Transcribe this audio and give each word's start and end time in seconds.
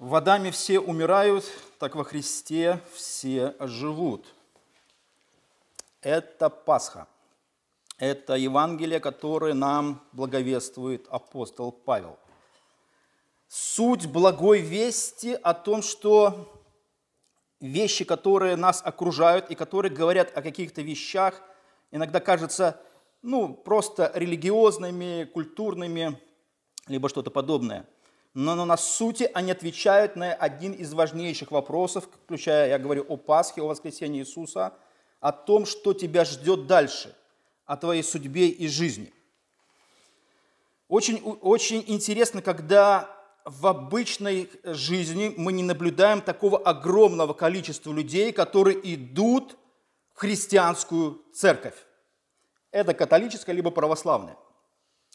В 0.00 0.14
Адаме 0.14 0.50
все 0.50 0.80
умирают, 0.80 1.44
так 1.78 1.94
во 1.94 2.04
Христе 2.04 2.80
все 2.94 3.54
живут. 3.60 4.24
Это 6.00 6.48
Пасха. 6.48 7.06
Это 7.98 8.32
Евангелие, 8.32 8.98
которое 8.98 9.52
нам 9.52 10.02
благовествует 10.12 11.06
апостол 11.10 11.70
Павел. 11.70 12.18
Суть 13.46 14.06
благой 14.06 14.60
вести 14.60 15.34
о 15.34 15.52
том, 15.52 15.82
что 15.82 16.50
вещи, 17.60 18.06
которые 18.06 18.56
нас 18.56 18.80
окружают 18.82 19.50
и 19.50 19.54
которые 19.54 19.92
говорят 19.92 20.34
о 20.34 20.40
каких-то 20.40 20.80
вещах, 20.80 21.42
иногда 21.90 22.20
кажутся 22.20 22.80
ну, 23.20 23.52
просто 23.52 24.10
религиозными, 24.14 25.24
культурными, 25.24 26.18
либо 26.86 27.10
что-то 27.10 27.30
подобное– 27.30 27.86
но, 28.34 28.54
но 28.54 28.64
на 28.64 28.76
сути 28.76 29.28
они 29.34 29.50
отвечают 29.50 30.14
на 30.14 30.32
один 30.32 30.72
из 30.72 30.92
важнейших 30.92 31.50
вопросов, 31.50 32.08
включая, 32.24 32.68
я 32.68 32.78
говорю 32.78 33.04
о 33.08 33.16
Пасхе, 33.16 33.60
о 33.60 33.66
воскресении 33.66 34.20
Иисуса, 34.20 34.72
о 35.20 35.32
том, 35.32 35.66
что 35.66 35.92
тебя 35.92 36.24
ждет 36.24 36.66
дальше, 36.66 37.14
о 37.66 37.76
твоей 37.76 38.02
судьбе 38.02 38.48
и 38.48 38.68
жизни. 38.68 39.12
Очень, 40.88 41.20
очень 41.22 41.84
интересно, 41.86 42.40
когда 42.40 43.16
в 43.44 43.66
обычной 43.66 44.50
жизни 44.64 45.34
мы 45.36 45.52
не 45.52 45.62
наблюдаем 45.62 46.20
такого 46.20 46.58
огромного 46.58 47.32
количества 47.32 47.92
людей, 47.92 48.32
которые 48.32 48.78
идут 48.94 49.56
в 50.14 50.18
христианскую 50.18 51.20
церковь. 51.32 51.86
Это 52.70 52.94
католическая 52.94 53.54
либо 53.54 53.70
православная. 53.70 54.36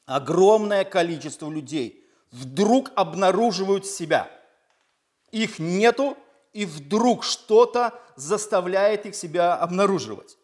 Огромное 0.06 0.84
количество 0.84 1.50
людей– 1.50 2.02
вдруг 2.32 2.92
обнаруживают 2.96 3.86
себя. 3.86 4.30
Их 5.32 5.60
нету, 5.60 6.18
и 6.54 6.66
вдруг 6.66 7.24
что-то 7.24 7.94
заставляет 8.16 9.06
их 9.06 9.16
себя 9.16 9.56
обнаруживать. 9.56 10.38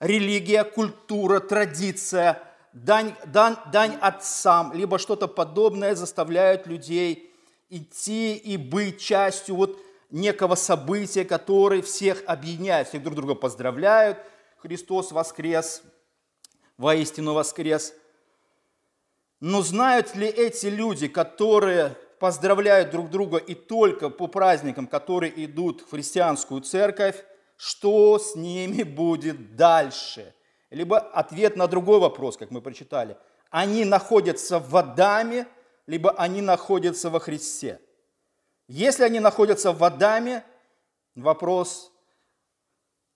Религия, 0.00 0.64
культура, 0.64 1.40
традиция, 1.40 2.42
дань, 2.72 3.14
дань, 3.26 3.56
дань 3.72 3.98
отцам, 4.00 4.72
либо 4.72 4.98
что-то 4.98 5.26
подобное 5.26 5.94
заставляют 5.94 6.66
людей 6.66 7.32
идти 7.70 8.36
и 8.36 8.56
быть 8.56 9.00
частью 9.00 9.56
вот 9.56 9.78
некого 10.10 10.54
события, 10.54 11.24
которое 11.24 11.82
всех 11.82 12.22
объединяет, 12.26 12.88
всех 12.88 13.02
друг 13.02 13.16
друга 13.16 13.34
поздравляют. 13.34 14.18
Христос 14.58 15.10
воскрес, 15.10 15.82
воистину 16.76 17.32
воскрес– 17.32 17.94
но 19.40 19.62
знают 19.62 20.14
ли 20.14 20.26
эти 20.26 20.66
люди, 20.66 21.08
которые 21.08 21.96
поздравляют 22.18 22.90
друг 22.90 23.10
друга 23.10 23.36
и 23.36 23.54
только 23.54 24.08
по 24.08 24.26
праздникам, 24.26 24.86
которые 24.86 25.44
идут 25.44 25.82
в 25.82 25.90
христианскую 25.90 26.60
церковь, 26.62 27.24
что 27.56 28.18
с 28.18 28.34
ними 28.34 28.82
будет 28.82 29.56
дальше? 29.56 30.34
Либо 30.70 30.98
ответ 30.98 31.56
на 31.56 31.66
другой 31.66 32.00
вопрос, 32.00 32.36
как 32.36 32.50
мы 32.50 32.60
прочитали. 32.60 33.16
Они 33.50 33.84
находятся 33.84 34.58
в 34.58 34.76
Адаме, 34.76 35.46
либо 35.86 36.10
они 36.12 36.40
находятся 36.40 37.10
во 37.10 37.20
Христе. 37.20 37.80
Если 38.66 39.04
они 39.04 39.20
находятся 39.20 39.72
в 39.72 39.84
Адаме, 39.84 40.44
вопрос, 41.14 41.92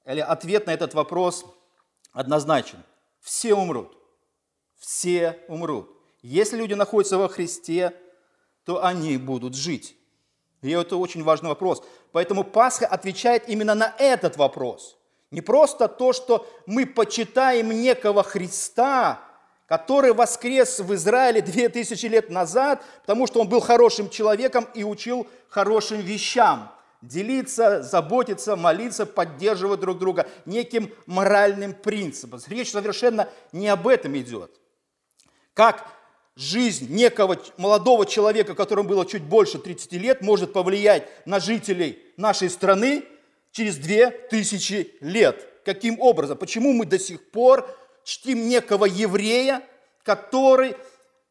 или 0.05 0.21
ответ 0.21 0.67
на 0.67 0.71
этот 0.73 0.95
вопрос 0.95 1.45
однозначен. 2.13 2.83
Все 3.21 3.55
умрут. 3.55 3.97
Все 4.77 5.45
умрут. 5.49 5.98
Если 6.23 6.57
люди 6.57 6.75
находятся 6.75 7.19
во 7.19 7.29
Христе, 7.29 7.95
то 8.65 8.85
они 8.85 9.17
будут 9.17 9.55
жить. 9.55 9.97
И 10.63 10.71
это 10.71 10.97
очень 10.97 11.23
важный 11.23 11.49
вопрос. 11.49 11.83
Поэтому 12.13 12.45
Пасха 12.45 12.87
отвечает 12.87 13.49
именно 13.49 13.75
на 13.75 13.95
этот 13.99 14.37
вопрос. 14.37 14.97
Не 15.31 15.41
просто 15.41 15.89
то, 15.89 16.13
что 16.13 16.49
мы 16.67 16.87
почитаем 16.87 17.71
некого 17.71 18.23
Христа, 18.23 19.21
который 19.67 20.13
воскрес 20.15 20.81
в 20.81 20.95
Израиле 20.95 21.43
две 21.43 21.69
тысячи 21.69 22.07
лет 22.07 22.31
назад, 22.31 22.83
потому 23.03 23.27
что 23.27 23.41
он 23.41 23.49
был 23.49 23.61
хорошим 23.61 24.09
человеком 24.09 24.67
и 24.75 24.83
учил 24.83 25.27
хорошим 25.49 26.01
вещам. 26.01 26.73
Делиться, 27.03 27.83
заботиться, 27.83 28.57
молиться, 28.57 29.07
поддерживать 29.07 29.81
друг 29.81 29.99
друга 29.99 30.27
неким 30.47 30.93
моральным 31.07 31.73
принципом. 31.73 32.41
Речь 32.49 32.73
совершенно 32.73 33.29
не 33.53 33.69
об 33.69 33.87
этом 33.87 34.19
идет. 34.19 34.51
Как 35.55 35.87
жизнь 36.39 36.95
некого 36.95 37.37
молодого 37.57 38.07
человека, 38.07 38.55
которому 38.55 38.89
было 38.89 39.05
чуть 39.05 39.25
больше 39.25 39.59
30 39.59 39.93
лет, 39.95 40.23
может 40.23 40.53
повлиять 40.53 41.09
на 41.27 41.41
жителей 41.41 41.99
нашей 42.17 42.49
страны 42.49 43.05
через 43.51 43.77
2000 43.77 44.99
лет. 45.01 45.49
Каким 45.65 46.01
образом? 46.01 46.39
Почему 46.39 46.73
мы 46.73 46.87
до 46.87 46.99
сих 46.99 47.29
пор 47.33 47.69
чтим 48.05 48.49
некого 48.49 48.85
еврея, 48.85 49.63
который 50.05 50.77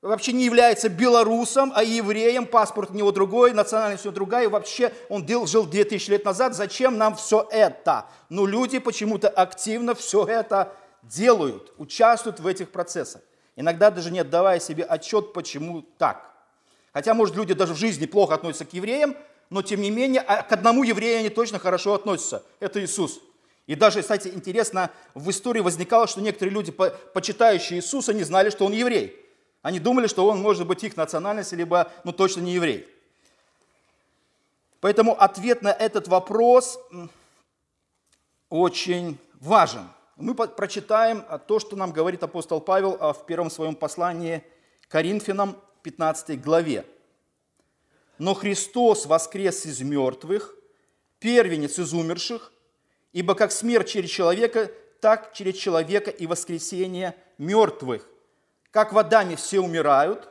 вообще 0.01 0.33
не 0.33 0.43
является 0.43 0.89
белорусом, 0.89 1.71
а 1.73 1.83
евреем, 1.83 2.45
паспорт 2.45 2.91
у 2.91 2.93
него 2.93 3.13
другой, 3.13 3.53
национальность 3.53 4.03
у 4.05 4.09
него 4.09 4.15
другая, 4.15 4.43
и 4.43 4.47
вообще 4.47 4.91
он 5.07 5.25
жил 5.47 5.65
2000 5.65 6.09
лет 6.09 6.25
назад, 6.25 6.53
зачем 6.53 6.97
нам 6.97 7.15
все 7.15 7.47
это? 7.49 8.07
Но 8.27 8.45
люди 8.45 8.79
почему-то 8.79 9.29
активно 9.29 9.95
все 9.95 10.25
это 10.25 10.75
делают, 11.01 11.71
участвуют 11.77 12.41
в 12.41 12.47
этих 12.47 12.71
процессах 12.71 13.21
иногда 13.57 13.91
даже 13.91 14.09
не 14.11 14.19
отдавая 14.19 14.61
себе 14.61 14.85
отчет, 14.85 15.33
почему 15.33 15.81
так. 15.97 16.31
Хотя, 16.93 17.13
может, 17.13 17.35
люди 17.35 17.53
даже 17.53 17.73
в 17.73 17.77
жизни 17.77 18.05
плохо 18.05 18.35
относятся 18.35 18.65
к 18.65 18.71
евреям, 18.71 19.17
но 19.49 19.61
тем 19.61 19.81
не 19.81 19.91
менее, 19.91 20.21
а 20.21 20.43
к 20.43 20.53
одному 20.53 20.83
еврею 20.83 21.19
они 21.19 21.29
точно 21.29 21.59
хорошо 21.59 21.93
относятся. 21.93 22.43
Это 22.61 22.83
Иисус. 22.83 23.19
И 23.65 23.75
даже, 23.75 24.01
кстати, 24.01 24.29
интересно, 24.29 24.91
в 25.13 25.29
истории 25.29 25.59
возникало, 25.59 26.07
что 26.07 26.21
некоторые 26.21 26.53
люди, 26.53 26.71
почитающие 26.71 27.79
Иисуса, 27.79 28.13
не 28.13 28.23
знали, 28.23 28.49
что 28.49 28.65
он 28.65 28.71
еврей. 28.71 29.13
Они 29.61 29.79
думали, 29.79 30.07
что 30.07 30.25
он 30.27 30.39
может 30.39 30.65
быть 30.65 30.83
их 30.83 30.95
национальности, 30.95 31.55
либо, 31.55 31.91
ну, 32.05 32.13
точно 32.13 32.41
не 32.41 32.53
еврей. 32.53 32.87
Поэтому 34.79 35.19
ответ 35.19 35.61
на 35.61 35.71
этот 35.71 36.07
вопрос 36.07 36.79
очень 38.49 39.17
важен 39.39 39.89
мы 40.17 40.33
прочитаем 40.33 41.23
то, 41.47 41.59
что 41.59 41.75
нам 41.75 41.91
говорит 41.91 42.23
апостол 42.23 42.59
Павел 42.59 42.97
а, 42.99 43.13
в 43.13 43.25
первом 43.27 43.51
своем 43.51 43.75
послании 43.75 44.43
Коринфянам 44.87 45.61
15 45.83 46.41
главе. 46.41 46.85
«Но 48.17 48.33
Христос 48.33 49.05
воскрес 49.05 49.67
из 49.67 49.81
мертвых, 49.81 50.55
первенец 51.19 51.77
из 51.77 51.93
умерших, 51.93 52.51
ибо 53.13 53.35
как 53.35 53.51
смерть 53.51 53.89
через 53.89 54.09
человека, 54.09 54.71
так 55.01 55.33
через 55.33 55.55
человека 55.55 56.09
и 56.09 56.25
воскресение 56.25 57.15
мертвых. 57.37 58.09
Как 58.71 58.93
в 58.93 58.97
Адаме 58.97 59.35
все 59.35 59.59
умирают, 59.59 60.27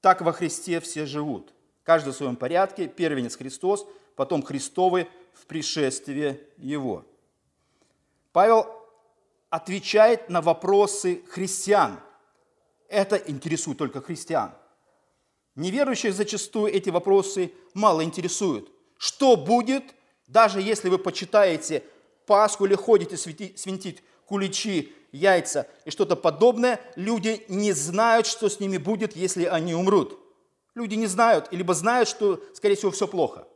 так 0.00 0.22
во 0.22 0.32
Христе 0.32 0.80
все 0.80 1.04
живут. 1.04 1.52
Каждый 1.82 2.14
в 2.14 2.16
своем 2.16 2.36
порядке, 2.36 2.88
первенец 2.88 3.36
Христос, 3.36 3.86
потом 4.16 4.42
Христовы 4.42 5.06
в 5.34 5.44
пришествии 5.44 6.40
Его». 6.56 7.04
Павел 8.32 8.66
отвечает 9.50 10.28
на 10.28 10.40
вопросы 10.40 11.22
христиан. 11.28 12.00
Это 12.88 13.16
интересует 13.16 13.78
только 13.78 14.00
христиан. 14.00 14.52
Неверующих 15.56 16.14
зачастую 16.14 16.72
эти 16.72 16.90
вопросы 16.90 17.52
мало 17.74 18.04
интересуют. 18.04 18.70
Что 18.98 19.36
будет, 19.36 19.84
даже 20.26 20.60
если 20.60 20.88
вы 20.88 20.98
почитаете 20.98 21.84
Пасху 22.26 22.66
или 22.66 22.74
ходите 22.74 23.16
свинтить 23.16 24.02
куличи, 24.26 24.94
яйца 25.10 25.66
и 25.84 25.90
что-то 25.90 26.14
подобное, 26.14 26.80
люди 26.94 27.44
не 27.48 27.72
знают, 27.72 28.26
что 28.26 28.48
с 28.48 28.60
ними 28.60 28.76
будет, 28.76 29.16
если 29.16 29.44
они 29.44 29.74
умрут. 29.74 30.18
Люди 30.74 30.94
не 30.94 31.06
знают, 31.06 31.48
либо 31.52 31.74
знают, 31.74 32.08
что, 32.08 32.40
скорее 32.54 32.76
всего, 32.76 32.92
все 32.92 33.08
плохо. 33.08 33.48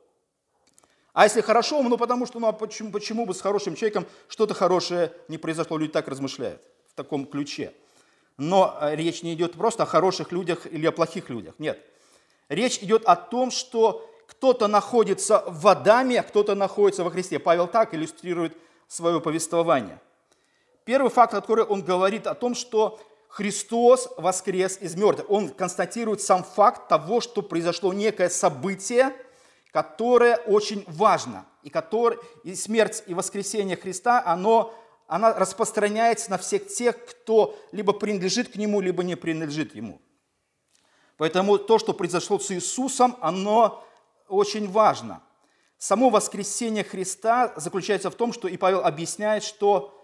А 1.15 1.25
если 1.25 1.41
хорошо, 1.41 1.81
ну 1.83 1.97
потому 1.97 2.27
что, 2.27 2.41
ну 2.41 2.49
а 2.49 2.53
почему, 2.53 2.91
почему 2.91 3.25
бы 3.25 3.35
с 3.35 3.41
хорошим 3.41 3.77
человеком 3.77 4.05
что-то 4.29 4.53
хорошее 4.53 5.13
не 5.29 5.39
произошло? 5.39 5.79
Люди 5.79 5.93
так 5.93 6.09
размышляют 6.09 6.61
в 6.89 6.95
таком 6.95 7.25
ключе. 7.25 7.73
Но 8.37 8.77
э, 8.81 8.97
речь 8.97 9.23
не 9.23 9.33
идет 9.35 9.53
просто 9.53 9.85
о 9.85 9.87
хороших 9.87 10.33
людях 10.33 10.67
или 10.67 10.85
о 10.87 10.93
плохих 10.93 11.31
людях. 11.31 11.55
Нет. 11.59 11.79
Речь 12.49 12.79
идет 12.79 13.05
о 13.05 13.15
том, 13.15 13.53
что 13.53 14.11
кто-то 14.27 14.67
находится 14.67 15.45
в 15.47 15.69
Адаме, 15.69 16.19
а 16.19 16.25
кто-то 16.25 16.57
находится 16.57 17.05
во 17.05 17.11
Христе. 17.11 17.39
Павел 17.39 17.69
так 17.69 17.95
иллюстрирует 17.95 18.57
свое 18.89 19.21
повествование. 19.21 20.01
Первый 20.85 21.11
факт, 21.11 21.33
который 21.33 21.65
он 21.65 21.83
говорит 21.83 22.27
о 22.27 22.35
том, 22.35 22.57
что 22.57 22.99
Христос 23.29 24.13
воскрес 24.17 24.79
из 24.81 24.97
мертвых. 24.97 25.31
Он 25.31 25.49
констатирует 25.49 26.23
сам 26.23 26.43
факт 26.43 26.89
того, 26.89 27.21
что 27.21 27.41
произошло 27.41 27.93
некое 27.93 28.29
событие, 28.29 29.13
которое 29.75 30.37
очень 30.37 30.85
важно, 30.87 31.47
и, 31.65 31.69
который, 31.69 32.21
и 32.45 32.55
смерть 32.55 33.03
и 33.09 33.13
воскресение 33.13 33.77
Христа, 33.77 34.23
оно, 34.25 34.73
она 35.09 35.35
распространяется 35.35 36.31
на 36.31 36.39
всех 36.39 36.69
тех, 36.69 37.05
кто 37.05 37.59
либо 37.73 37.93
принадлежит 37.93 38.53
к 38.53 38.55
Нему, 38.55 38.81
либо 38.81 39.03
не 39.03 39.17
принадлежит 39.17 39.75
Ему. 39.75 40.01
Поэтому 41.17 41.59
то, 41.59 41.81
что 41.81 41.93
произошло 41.93 42.39
с 42.39 42.53
Иисусом, 42.53 43.17
оно 43.21 43.85
очень 44.29 44.71
важно. 44.71 45.25
Само 45.77 46.09
воскресение 46.09 46.85
Христа 46.85 47.53
заключается 47.57 48.13
в 48.13 48.15
том, 48.15 48.33
что 48.33 48.47
и 48.47 48.57
Павел 48.57 48.85
объясняет, 48.85 49.43
что 49.43 50.01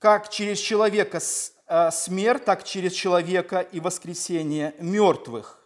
как 0.00 0.28
через 0.28 0.58
человека 0.58 1.20
э, 1.20 1.90
смерть, 1.92 2.44
так 2.44 2.64
через 2.64 2.92
человека 2.94 3.60
и 3.60 3.78
воскресение 3.78 4.74
мертвых. 4.80 5.61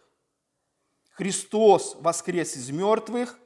Христос 1.17 1.97
воскрес 1.99 2.55
из 2.55 2.69
мертвых, 2.69 3.39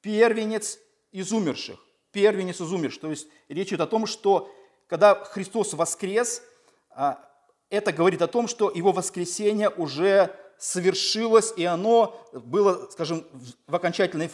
первенец 0.00 0.80
из 1.12 1.32
умерших. 1.32 1.78
Первенец 2.10 2.60
из 2.60 2.72
умерших. 2.72 3.00
То 3.00 3.10
есть 3.10 3.28
речь 3.48 3.68
идет 3.68 3.82
о 3.82 3.86
том, 3.86 4.06
что 4.06 4.50
когда 4.88 5.14
Христос 5.14 5.72
воскрес, 5.72 6.42
а, 6.90 7.24
это 7.70 7.92
говорит 7.92 8.22
о 8.22 8.26
том, 8.26 8.48
что 8.48 8.72
его 8.74 8.90
воскресение 8.90 9.70
уже 9.70 10.34
совершилось, 10.58 11.54
и 11.56 11.64
оно 11.64 12.20
было, 12.32 12.88
скажем, 12.90 13.24
в 13.68 13.74
окончательной 13.74 14.28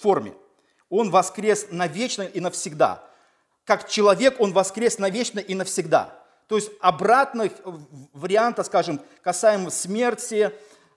форме. 0.00 0.32
Он 0.88 1.10
воскрес 1.10 1.66
навечно 1.70 2.22
и 2.22 2.40
навсегда. 2.40 3.06
Как 3.64 3.86
человек 3.86 4.40
он 4.40 4.54
воскрес 4.54 4.98
навечно 4.98 5.40
и 5.40 5.54
навсегда. 5.54 6.18
То 6.48 6.56
есть 6.56 6.72
обратных 6.80 7.52
варианта, 8.12 8.64
скажем, 8.64 9.00
касаемо 9.22 9.70
смерти, 9.70 10.52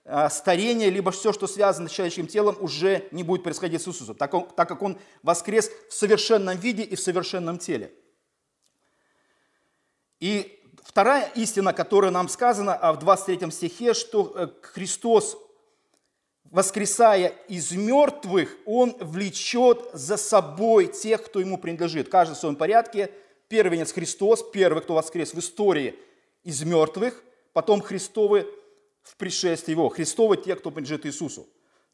а, 0.05 0.29
старения, 0.29 0.89
либо 0.89 1.11
все, 1.11 1.31
что 1.31 1.47
связано 1.47 1.87
с 1.87 1.91
человеческим 1.93 2.27
телом, 2.27 2.57
уже 2.59 3.07
не 3.11 3.23
будет 3.23 3.43
происходить 3.43 3.81
с 3.81 3.87
Иисусом, 3.87 4.15
так, 4.15 4.33
он, 4.33 4.47
так 4.49 4.67
как 4.67 4.81
Он 4.81 4.97
воскрес 5.21 5.71
в 5.89 5.93
совершенном 5.93 6.57
виде 6.57 6.83
и 6.83 6.95
в 6.95 6.99
совершенном 6.99 7.57
теле. 7.57 7.93
И 10.19 10.61
вторая 10.83 11.31
истина, 11.35 11.71
которая 11.71 12.11
нам 12.11 12.27
сказана 12.27 12.75
а 12.75 12.91
в 12.91 12.99
23 12.99 13.49
стихе, 13.51 13.93
что 13.93 14.33
э, 14.35 14.47
Христос, 14.61 15.37
воскресая 16.51 17.33
из 17.47 17.71
мертвых, 17.71 18.57
Он 18.65 18.97
влечет 18.99 19.89
за 19.93 20.17
собой 20.17 20.87
тех, 20.87 21.23
кто 21.23 21.39
Ему 21.39 21.57
принадлежит. 21.57 22.09
Каждый 22.09 22.33
в 22.33 22.39
своем 22.39 22.57
порядке. 22.57 23.09
Первенец 23.47 23.93
Христос, 23.93 24.43
первый, 24.51 24.81
кто 24.81 24.95
воскрес 24.95 25.33
в 25.33 25.39
истории 25.39 25.97
из 26.43 26.63
мертвых, 26.63 27.23
потом 27.53 27.81
Христовы 27.81 28.47
в 29.03 29.15
пришествии 29.17 29.71
Его. 29.71 29.89
Христовы 29.89 30.37
те, 30.37 30.55
кто 30.55 30.71
принадлежит 30.71 31.05
Иисусу. 31.05 31.47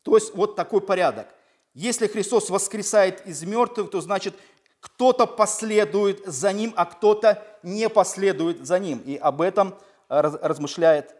То 0.04 0.16
есть 0.16 0.34
вот 0.34 0.56
такой 0.56 0.82
порядок. 0.82 1.28
Если 1.74 2.08
Христос 2.08 2.50
воскресает 2.50 3.26
из 3.28 3.44
мертвых, 3.44 3.92
то 3.92 4.02
значит 4.02 4.34
кто-то 4.80 5.26
последует 5.26 6.26
за 6.26 6.54
Ним, 6.54 6.74
а 6.76 6.86
кто-то 6.86 7.44
не 7.64 7.90
последует 7.90 8.66
за 8.66 8.80
Ним. 8.80 9.00
И 9.00 9.18
об 9.18 9.42
этом 9.42 9.78
размышляет 10.08 11.14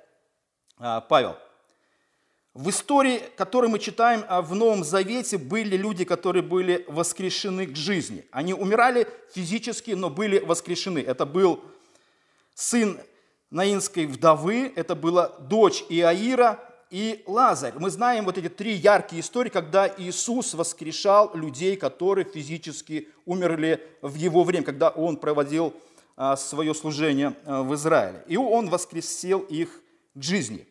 а, 0.78 1.02
Павел. 1.02 1.36
В 2.54 2.70
истории, 2.70 3.22
которую 3.38 3.70
мы 3.70 3.80
читаем 3.80 4.26
а, 4.28 4.42
в 4.42 4.56
Новом 4.56 4.84
Завете, 4.84 5.38
были 5.38 5.78
люди, 5.78 6.04
которые 6.04 6.42
были 6.42 6.84
воскрешены 6.88 7.68
к 7.68 7.76
жизни. 7.76 8.26
Они 8.32 8.54
умирали 8.54 9.08
физически, 9.34 9.92
но 9.92 10.10
были 10.10 10.40
воскрешены. 10.40 11.00
Это 11.00 11.26
был 11.26 11.64
сын 12.56 13.00
Наинской 13.52 14.06
вдовы, 14.06 14.72
это 14.76 14.96
была 14.96 15.30
дочь 15.40 15.84
Иаира 15.90 16.60
и 16.92 17.24
Лазарь. 17.26 17.74
Мы 17.78 17.90
знаем 17.90 18.26
вот 18.26 18.38
эти 18.38 18.48
три 18.48 18.74
яркие 18.74 19.22
истории, 19.22 19.50
когда 19.50 19.92
Иисус 19.98 20.54
воскрешал 20.54 21.32
людей, 21.34 21.76
которые 21.76 22.26
физически 22.26 23.08
умерли 23.26 23.84
в 24.04 24.14
его 24.14 24.44
время, 24.44 24.66
когда 24.66 24.90
он 24.90 25.18
проводил 25.18 25.74
а, 26.16 26.36
свое 26.36 26.76
служение 26.76 27.36
а, 27.46 27.64
в 27.64 27.74
Израиле. 27.74 28.24
И 28.28 28.38
он 28.38 28.70
воскресил 28.70 29.40
их 29.40 29.82
к 30.14 30.22
жизни. 30.22 30.68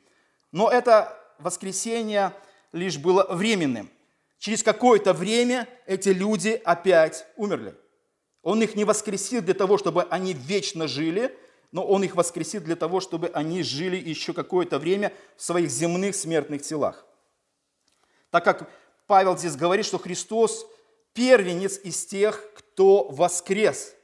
Но 0.52 0.70
это 0.70 1.16
воскресение 1.40 2.32
лишь 2.72 2.96
было 2.96 3.26
временным. 3.28 3.90
Через 4.38 4.62
какое-то 4.62 5.12
время 5.12 5.66
эти 5.84 6.10
люди 6.10 6.60
опять 6.64 7.26
умерли. 7.36 7.75
Он 8.42 8.62
их 8.62 8.76
не 8.76 8.84
воскресил 8.84 9.42
для 9.42 9.54
того, 9.54 9.78
чтобы 9.78 10.04
они 10.04 10.32
вечно 10.32 10.86
жили– 10.86 11.36
но 11.73 11.87
Он 11.87 12.03
их 12.03 12.17
воскресит 12.17 12.65
для 12.65 12.76
того, 12.76 13.00
чтобы 13.00 13.29
они 13.29 13.62
жили 13.62 13.97
еще 13.97 14.32
какое-то 14.32 14.79
время 14.79 15.12
в 15.37 15.43
своих 15.43 15.70
земных 15.70 16.15
смертных 16.15 16.62
телах. 16.62 17.06
Так 18.31 18.44
как 18.44 18.70
Павел 19.06 19.37
здесь 19.37 19.56
говорит, 19.56 19.87
что 19.87 19.99
Христос 19.99 20.67
первенец 21.12 21.79
из 21.82 22.06
тех, 22.06 22.43
кто 22.55 23.09
воскрес. 23.09 23.94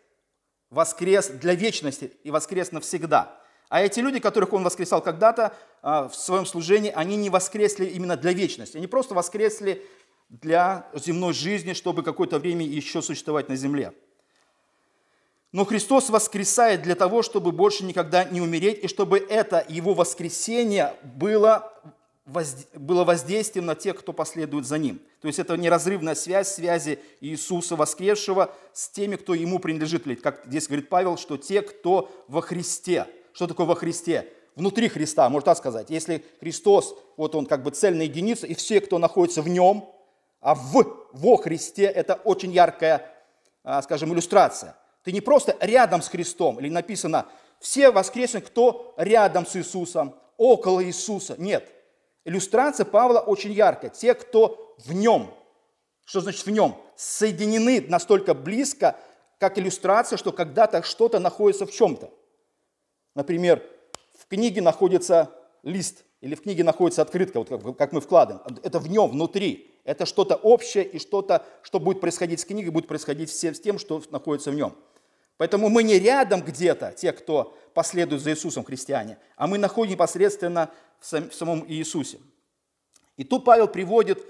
Воскрес 0.71 1.29
для 1.29 1.55
вечности 1.55 2.13
и 2.25 2.31
воскрес 2.31 2.73
навсегда. 2.73 3.41
А 3.69 3.83
эти 3.83 4.01
люди, 4.01 4.19
которых 4.19 4.53
он 4.53 4.65
воскресал 4.65 5.01
когда-то 5.01 5.55
а, 5.83 6.09
в 6.09 6.15
своем 6.15 6.47
служении, 6.47 6.93
они 6.95 7.17
не 7.17 7.31
воскресли 7.31 7.87
именно 7.87 8.17
для 8.17 8.33
вечности. 8.33 8.77
Они 8.77 8.87
просто 8.87 9.15
воскресли 9.15 9.85
для 10.29 10.89
земной 10.95 11.33
жизни, 11.33 11.73
чтобы 11.73 12.03
какое-то 12.03 12.39
время 12.39 12.67
еще 12.67 13.03
существовать 13.03 13.49
на 13.49 13.57
земле. 13.57 13.93
Но 15.55 15.65
Христос 15.65 16.11
воскресает 16.11 16.83
для 16.83 16.97
того, 16.97 17.23
чтобы 17.23 17.53
больше 17.53 17.85
никогда 17.85 18.25
не 18.25 18.41
умереть, 18.41 18.83
и 18.83 18.89
чтобы 18.89 19.21
это 19.21 19.65
Его 19.69 19.95
воскресение 19.95 20.97
было, 21.05 21.73
было 22.75 23.05
воздействием 23.05 23.65
на 23.65 23.77
тех, 23.77 24.01
кто 24.01 24.13
последует 24.13 24.67
за 24.67 24.79
Ним. 24.79 25.01
То 25.21 25.29
есть 25.29 25.39
это 25.39 25.57
неразрывная 25.57 26.17
связь, 26.17 26.49
связи 26.49 26.99
Иисуса 27.21 27.77
воскресшего 27.77 28.53
с 28.73 28.89
теми, 28.89 29.15
кто 29.15 29.33
Ему 29.33 29.61
принадлежит. 29.61 30.21
Как 30.21 30.43
здесь 30.45 30.67
говорит 30.67 30.89
Павел, 30.89 31.17
что 31.17 31.37
те, 31.37 31.63
кто 31.63 32.11
во 32.27 32.43
Христе. 32.43 33.07
Что 33.33 33.47
такое 33.47 33.67
во 33.67 33.77
Христе? 33.77 34.33
Внутри 34.57 34.89
Христа, 34.89 35.29
можно 35.29 35.45
так 35.45 35.59
сказать. 35.59 35.89
Если 35.89 36.25
Христос, 36.41 36.97
вот 37.17 37.37
Он 37.37 37.47
как 37.47 37.63
бы 37.63 37.71
цельная 37.71 38.07
единица, 38.07 38.49
и 38.49 38.55
все, 38.55 38.81
кто 38.81 38.99
находится 38.99 39.41
в 39.41 39.49
Нем, 39.49 39.89
а 40.41 40.57
в, 40.57 41.07
во 41.13 41.37
Христе, 41.37 41.85
это 41.85 42.15
очень 42.25 42.51
яркая, 42.51 43.09
а, 43.63 43.81
скажем, 43.83 44.13
иллюстрация– 44.13 44.77
ты 45.05 45.13
не 45.13 45.21
просто 45.21 45.57
рядом 45.61 46.03
с 46.03 46.09
Христом, 46.09 46.59
или 46.59 46.71
написано, 46.71 47.27
все 47.61 47.91
воскресны, 47.91 48.41
кто 48.41 48.95
рядом 48.97 49.47
с 49.47 49.55
Иисусом, 49.55 50.15
около 50.37 50.85
Иисуса. 50.85 51.37
Нет. 51.39 51.71
Иллюстрация 52.25 52.87
Павла 52.87 53.21
очень 53.21 53.53
яркая. 53.53 53.91
Те, 53.91 54.15
кто 54.15 54.75
в 54.79 54.93
нем. 54.93 55.33
Что 56.07 56.21
значит 56.21 56.45
в 56.45 56.51
нем? 56.51 56.77
Соединены 56.97 57.85
настолько 57.87 58.35
близко, 58.35 58.97
как 59.39 59.59
иллюстрация, 59.59 60.17
что 60.17 60.33
когда-то 60.33 60.83
что-то 60.83 61.19
находится 61.19 61.67
в 61.67 61.71
чем-то. 61.71 62.11
Например, 63.15 63.63
в 64.19 64.27
книге 64.27 64.63
находится 64.63 65.31
лист, 65.63 66.05
или 66.23 66.35
в 66.35 66.43
книге 66.43 66.65
находится 66.65 67.03
открытка, 67.03 67.43
вот 67.43 67.77
как 67.77 67.93
мы 67.93 68.01
вкладываем. 68.01 68.43
Это 68.63 68.79
в 68.79 68.89
нем, 68.89 69.11
внутри. 69.11 69.71
Это 69.85 70.07
что-то 70.07 70.37
общее, 70.37 70.85
и 70.85 70.99
что-то, 70.99 71.45
что 71.63 71.79
будет 71.79 72.01
происходить 72.01 72.41
с 72.41 72.47
книгой, 72.47 72.71
будет 72.71 72.89
происходить 72.89 73.31
с 73.31 73.61
тем, 73.61 73.79
что 73.79 74.03
находится 74.11 74.51
в 74.51 74.55
нем. 74.55 74.75
Поэтому 75.37 75.69
мы 75.69 75.83
не 75.83 75.99
рядом 75.99 76.43
где-то, 76.43 76.93
те, 76.93 77.13
кто 77.13 77.57
последует 77.75 78.23
за 78.23 78.31
Иисусом, 78.31 78.65
христиане, 78.65 79.19
а 79.37 79.47
мы 79.47 79.59
находим 79.59 79.93
непосредственно 79.93 80.71
в 81.01 81.33
самом 81.33 81.65
Иисусе. 81.69 82.19
И 83.17 83.25
тут 83.25 83.45
Павел 83.45 83.69
приводит 83.69 84.25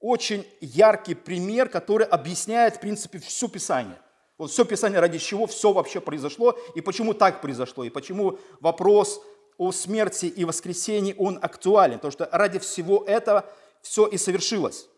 очень 0.00 0.46
яркий 0.60 1.14
пример, 1.14 1.68
который 1.68 2.06
объясняет, 2.06 2.76
в 2.76 2.80
принципе, 2.80 3.18
все 3.18 3.48
Писание. 3.48 3.98
Вот 4.36 4.50
все 4.50 4.64
Писание, 4.64 5.00
ради 5.00 5.18
чего 5.18 5.46
все 5.46 5.72
вообще 5.72 6.00
произошло, 6.00 6.56
и 6.74 6.80
почему 6.80 7.14
так 7.14 7.40
произошло, 7.40 7.84
и 7.84 7.90
почему 7.90 8.38
вопрос 8.60 9.20
о 9.56 9.72
смерти 9.72 10.26
и 10.26 10.44
воскресении, 10.44 11.14
он 11.18 11.38
актуален. 11.42 11.96
Потому 11.96 12.12
что 12.12 12.28
ради 12.30 12.60
всего 12.60 13.04
этого 13.06 13.44
все 13.82 14.06
и 14.06 14.16
совершилось. 14.16 14.88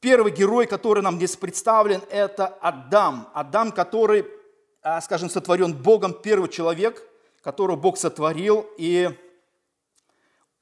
Первый 0.00 0.32
герой, 0.32 0.66
который 0.66 1.02
нам 1.02 1.16
здесь 1.16 1.36
представлен, 1.36 2.00
это 2.08 2.46
Адам. 2.46 3.28
Адам, 3.34 3.70
который, 3.70 4.26
а, 4.82 4.98
скажем, 5.02 5.28
сотворен 5.28 5.74
Богом, 5.74 6.14
первый 6.14 6.48
человек, 6.48 7.06
которого 7.42 7.76
Бог 7.76 7.98
сотворил, 7.98 8.66
и 8.78 9.10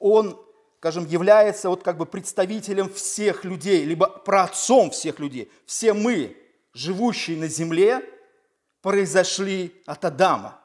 он, 0.00 0.36
скажем, 0.78 1.06
является 1.06 1.68
вот 1.68 1.84
как 1.84 1.98
бы 1.98 2.04
представителем 2.04 2.92
всех 2.92 3.44
людей, 3.44 3.84
либо 3.84 4.08
праотцом 4.08 4.90
всех 4.90 5.20
людей. 5.20 5.50
Все 5.66 5.92
мы, 5.92 6.36
живущие 6.72 7.36
на 7.36 7.46
земле, 7.46 8.04
произошли 8.82 9.72
от 9.86 10.04
Адама. 10.04 10.60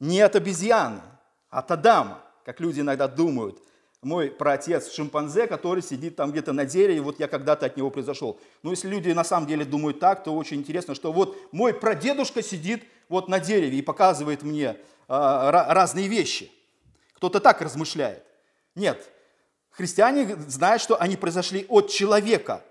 Не 0.00 0.20
от 0.20 0.36
обезьяны, 0.36 1.00
а 1.48 1.60
от 1.60 1.70
Адама, 1.70 2.22
как 2.44 2.60
люди 2.60 2.80
иногда 2.80 3.08
думают 3.08 3.65
мой 4.06 4.30
праотец 4.30 4.92
шимпанзе, 4.92 5.48
который 5.48 5.82
сидит 5.82 6.14
там 6.14 6.30
где-то 6.30 6.52
на 6.52 6.64
дереве, 6.64 7.00
вот 7.00 7.18
я 7.18 7.26
когда-то 7.26 7.66
от 7.66 7.76
него 7.76 7.90
произошел. 7.90 8.38
Но 8.62 8.70
если 8.70 8.88
люди 8.88 9.10
на 9.10 9.24
самом 9.24 9.48
деле 9.48 9.64
думают 9.64 9.98
так, 9.98 10.22
то 10.22 10.34
очень 10.34 10.58
интересно, 10.58 10.94
что 10.94 11.12
вот 11.12 11.36
мой 11.50 11.74
прадедушка 11.74 12.40
сидит 12.40 12.84
вот 13.08 13.28
на 13.28 13.40
дереве 13.40 13.78
и 13.78 13.82
показывает 13.82 14.44
мне 14.44 14.76
а, 15.08 15.50
разные 15.74 16.06
вещи. 16.06 16.52
Кто-то 17.14 17.40
так 17.40 17.60
размышляет. 17.60 18.22
Нет, 18.76 19.10
христиане 19.70 20.36
знают, 20.46 20.80
что 20.80 21.00
они 21.00 21.16
произошли 21.16 21.66
от 21.68 21.90
человека. 21.90 22.62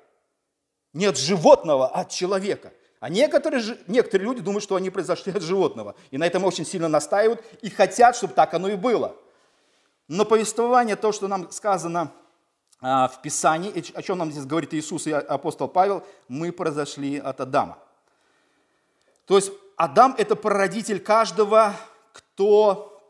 Не 0.94 1.08
от 1.08 1.18
животного, 1.18 1.90
а 1.90 2.02
от 2.02 2.12
человека. 2.12 2.72
А 3.02 3.10
некоторые, 3.10 3.62
некоторые 3.88 4.26
люди 4.26 4.42
думают, 4.42 4.64
что 4.64 4.78
они 4.78 4.90
произошли 4.90 5.34
от 5.34 5.42
животного. 5.42 5.96
И 6.12 6.18
на 6.18 6.26
этом 6.26 6.46
очень 6.46 6.66
сильно 6.66 6.88
настаивают 6.88 7.44
и 7.62 7.70
хотят, 7.70 8.16
чтобы 8.16 8.34
так 8.34 8.54
оно 8.54 8.70
и 8.70 8.78
было. 8.78 9.18
Но 10.08 10.26
повествование, 10.26 10.96
то, 10.96 11.12
что 11.12 11.28
нам 11.28 11.52
сказано 11.52 12.12
а, 12.82 13.08
в 13.08 13.22
Писании, 13.22 13.74
о 13.96 14.02
чем 14.02 14.18
нам 14.18 14.32
здесь 14.32 14.46
говорит 14.46 14.74
Иисус 14.74 15.08
и 15.08 15.12
апостол 15.12 15.68
Павел, 15.68 16.04
мы 16.28 16.52
произошли 16.52 17.18
от 17.18 17.42
Адама. 17.42 17.80
То 19.26 19.38
есть 19.38 19.52
Адам– 19.78 20.16
это 20.18 20.36
прародитель 20.36 21.00
каждого, 21.00 21.74
кто, 22.14 23.02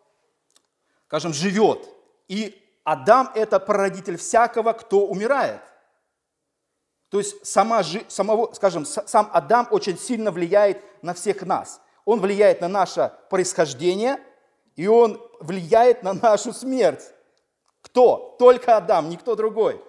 скажем, 1.07 1.33
живет. 1.33 1.87
И 2.27 2.61
Адам– 2.83 3.31
это 3.35 3.59
прародитель 3.59 4.17
всякого, 4.17 4.73
кто 4.73 5.05
умирает. 5.05 5.61
То 7.09 7.19
есть 7.19 7.45
сама, 7.45 7.83
самого, 8.07 8.53
скажем, 8.53 8.85
сам 8.85 9.29
Адам 9.31 9.67
очень 9.71 9.97
сильно 9.97 10.31
влияет 10.31 10.81
на 11.03 11.13
всех 11.13 11.43
нас. 11.43 11.81
Он 12.03 12.19
влияет 12.19 12.61
на 12.61 12.67
наше 12.67 13.11
происхождение, 13.29 14.19
и 14.75 14.87
он 14.87 15.21
влияет 15.39 16.03
на 16.03 16.13
нашу 16.13 16.53
смерть. 16.53 17.03
Кто? 17.81 18.35
Только 18.39 18.77
Адам, 18.77 19.09
никто 19.09 19.35
другой. 19.35 19.81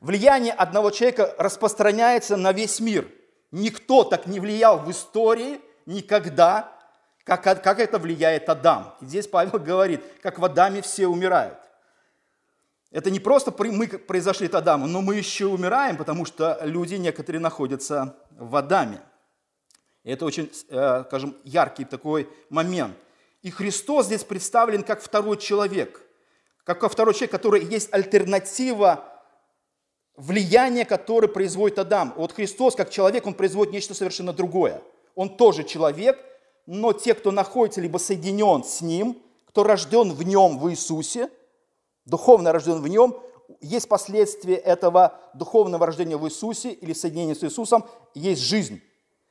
Влияние 0.00 0.52
одного 0.52 0.90
человека 0.90 1.34
распространяется 1.38 2.36
на 2.36 2.52
весь 2.52 2.80
мир– 2.80 3.08
Никто 3.52 4.04
так 4.04 4.26
не 4.26 4.38
влиял 4.38 4.78
в 4.78 4.90
истории 4.90 5.60
никогда, 5.86 6.72
как, 7.24 7.42
как 7.42 7.80
это 7.80 7.98
влияет 7.98 8.48
Адам. 8.48 8.94
И 9.00 9.06
здесь 9.06 9.26
Павел 9.26 9.58
говорит, 9.58 10.02
как 10.22 10.38
в 10.38 10.44
Адаме 10.44 10.82
все 10.82 11.06
умирают. 11.06 11.58
Это 12.92 13.10
не 13.10 13.20
просто 13.20 13.54
мы 13.56 13.86
произошли 13.86 14.46
от 14.46 14.54
Адама, 14.56 14.86
но 14.86 15.00
мы 15.00 15.14
еще 15.14 15.46
умираем, 15.46 15.96
потому 15.96 16.24
что 16.24 16.58
люди 16.62 16.96
некоторые 16.96 17.40
находятся 17.40 18.16
в 18.30 18.56
Адаме. 18.56 19.00
И 20.02 20.10
это 20.10 20.24
очень, 20.24 20.50
э, 20.68 21.04
скажем, 21.06 21.36
яркий 21.44 21.84
такой 21.84 22.28
момент. 22.48 22.96
И 23.42 23.50
Христос 23.50 24.06
здесь 24.06 24.24
представлен 24.24 24.82
как 24.82 25.02
второй 25.02 25.36
человек, 25.38 26.00
как 26.64 26.90
второй 26.90 27.14
человек, 27.14 27.30
который 27.30 27.64
есть 27.64 27.88
альтернатива 27.92 29.04
влияние, 30.16 30.84
которое 30.84 31.28
производит 31.28 31.78
Адам. 31.78 32.12
Вот 32.16 32.32
Христос, 32.32 32.74
как 32.74 32.90
человек, 32.90 33.26
он 33.26 33.34
производит 33.34 33.72
нечто 33.72 33.94
совершенно 33.94 34.32
другое. 34.32 34.82
Он 35.14 35.36
тоже 35.36 35.64
человек, 35.64 36.18
но 36.66 36.92
те, 36.92 37.14
кто 37.14 37.30
находится 37.30 37.80
либо 37.80 37.98
соединен 37.98 38.62
с 38.62 38.82
Ним, 38.82 39.20
кто 39.46 39.64
рожден 39.64 40.12
в 40.12 40.22
Нем, 40.22 40.58
в 40.58 40.70
Иисусе, 40.70 41.30
духовно 42.04 42.52
рожден 42.52 42.82
в 42.82 42.88
Нем, 42.88 43.18
есть 43.60 43.88
последствия 43.88 44.54
этого 44.54 45.18
духовного 45.34 45.86
рождения 45.86 46.16
в 46.16 46.26
Иисусе 46.26 46.70
или 46.70 46.92
соединения 46.92 47.34
с 47.34 47.42
Иисусом, 47.42 47.84
есть 48.14 48.42
жизнь. 48.42 48.80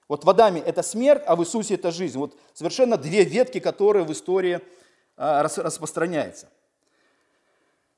Вот 0.10 0.26
в 0.26 0.30
Адаме 0.30 0.60
это 0.60 0.82
смерть, 0.82 1.22
а 1.26 1.36
в 1.36 1.44
Иисусе 1.44 1.76
это 1.76 1.92
жизнь. 1.92 2.18
Вот 2.18 2.38
совершенно 2.54 2.98
две 2.98 3.24
ветки, 3.24 3.60
которые 3.60 4.04
в 4.04 4.12
истории 4.12 4.60
а, 5.16 5.44
распространяются. 5.44 6.50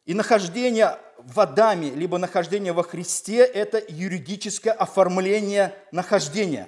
И 0.05 0.13
нахождение 0.13 0.97
в 1.17 1.39
Адаме, 1.39 1.89
либо 1.89 2.17
нахождение 2.17 2.73
во 2.73 2.83
Христе– 2.83 3.37
это 3.53 3.81
юридическое 3.87 4.73
оформление 4.73 5.73
нахождения. 5.91 6.67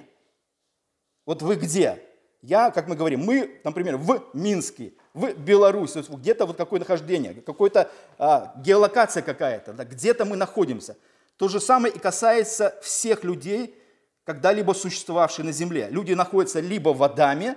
Вот 1.26 1.42
вы 1.42 1.56
где? 1.56 2.02
Я, 2.40 2.70
как 2.70 2.88
мы 2.88 2.96
говорим, 2.96 3.20
мы, 3.20 3.60
например, 3.64 3.98
в 3.98 4.24
Минске, 4.32 4.94
в 5.12 5.32
Беларуси, 5.34 6.04
где-то 6.08 6.46
вот 6.46 6.56
какое 6.56 6.80
нахождение, 6.80 7.34
какая-то 7.34 7.90
а, 8.18 8.54
геолокация 8.58 9.22
какая-то, 9.22 9.74
да, 9.74 9.84
где-то 9.84 10.24
мы 10.24 10.36
находимся. 10.36 10.96
То 11.36 11.48
же 11.48 11.60
самое 11.60 11.92
и 11.92 11.98
касается 11.98 12.78
всех 12.82 13.24
людей, 13.24 13.74
когда-либо 14.24 14.72
существовавших 14.72 15.44
на 15.44 15.52
земле. 15.52 15.88
Люди 15.90 16.12
находятся 16.12 16.60
либо 16.60 16.90
в 16.90 17.02
Адаме, 17.02 17.56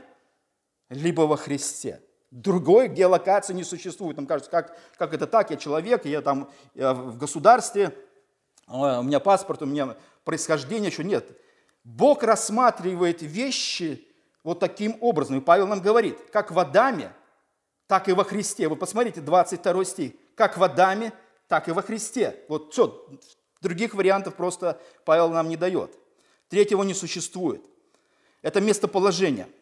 либо 0.90 1.22
во 1.22 1.38
Христе. 1.38 2.02
Другой 2.30 2.90
геолокации 2.90 3.54
не 3.54 3.64
существует. 3.64 4.18
Нам 4.18 4.28
кажется, 4.28 4.52
как, 4.52 4.78
как 4.98 5.14
это 5.14 5.28
так, 5.28 5.50
я 5.50 5.58
человек, 5.58 6.06
я 6.06 6.22
там 6.22 6.52
я 6.74 6.94
в 6.94 7.18
государстве, 7.18 7.98
а, 8.68 9.00
у 9.00 9.04
меня 9.04 9.20
паспорт, 9.20 9.62
у 9.62 9.66
меня 9.66 9.96
происхождение 10.26 10.90
еще 10.90 11.04
нет. 11.04 11.26
Бог 11.84 12.24
рассматривает 12.24 13.22
вещи 13.22 14.06
вот 14.44 14.60
таким 14.60 14.98
образом. 15.00 15.38
И 15.38 15.42
Павел 15.42 15.68
нам 15.68 15.82
говорит, 15.82 16.18
как 16.32 16.52
в 16.52 16.60
Адаме, 16.60 17.14
так 17.88 18.10
и 18.10 18.14
во 18.14 18.26
Христе. 18.26 18.68
Вы 18.68 18.76
посмотрите, 18.76 19.22
22 19.22 19.86
стих. 19.86 20.12
Как 20.36 20.58
в 20.58 20.64
Адаме, 20.64 21.14
так 21.48 21.70
и 21.70 21.72
во 21.72 21.82
Христе. 21.82 22.44
Вот 22.50 22.74
все, 22.74 23.08
других 23.62 23.94
вариантов 23.94 24.36
просто 24.36 24.80
Павел 25.06 25.30
нам 25.30 25.48
не 25.48 25.56
дает. 25.56 25.98
Третьего 26.50 26.84
не 26.84 26.94
существует. 26.94 27.64
Это 28.42 28.62
местоположение– 28.62 29.48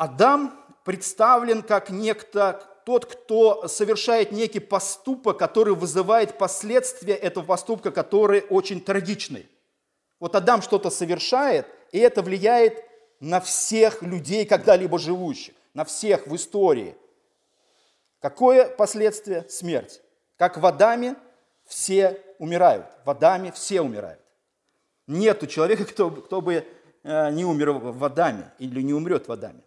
Адам 0.00 0.58
представлен 0.82 1.62
как 1.62 1.90
некто, 1.90 2.66
тот, 2.86 3.04
кто 3.04 3.68
совершает 3.68 4.32
некий 4.32 4.58
поступок, 4.58 5.36
который 5.36 5.74
вызывает 5.74 6.38
последствия 6.38 7.12
этого 7.12 7.44
поступка, 7.44 7.90
которые 7.90 8.40
очень 8.44 8.80
трагичны. 8.80 9.46
Вот 10.18 10.34
Адам 10.34 10.62
что-то 10.62 10.88
совершает, 10.88 11.66
и 11.92 11.98
это 11.98 12.22
влияет 12.22 12.82
на 13.20 13.42
всех 13.42 14.00
людей, 14.00 14.46
когда-либо 14.46 14.98
живущих, 14.98 15.54
на 15.74 15.84
всех 15.84 16.26
в 16.26 16.34
истории. 16.34 16.96
Какое 18.20 18.70
последствие? 18.70 19.44
Смерть. 19.50 20.00
Как 20.38 20.56
в 20.56 20.64
Адаме 20.64 21.14
все 21.70 22.20
умирают. 22.38 22.86
В 23.04 23.10
Адаме 23.10 23.52
все 23.52 23.80
умирают. 23.80 24.20
Нету 25.06 25.46
человека, 25.46 25.84
кто, 25.84 26.10
кто 26.10 26.40
бы 26.40 26.66
э, 27.04 27.30
не 27.30 27.44
умер 27.44 27.70
в 27.70 28.04
Адаме 28.04 28.52
или 28.58 28.82
не 28.82 28.92
умрет 28.92 29.28
в 29.28 29.32
Адаме. 29.32 29.62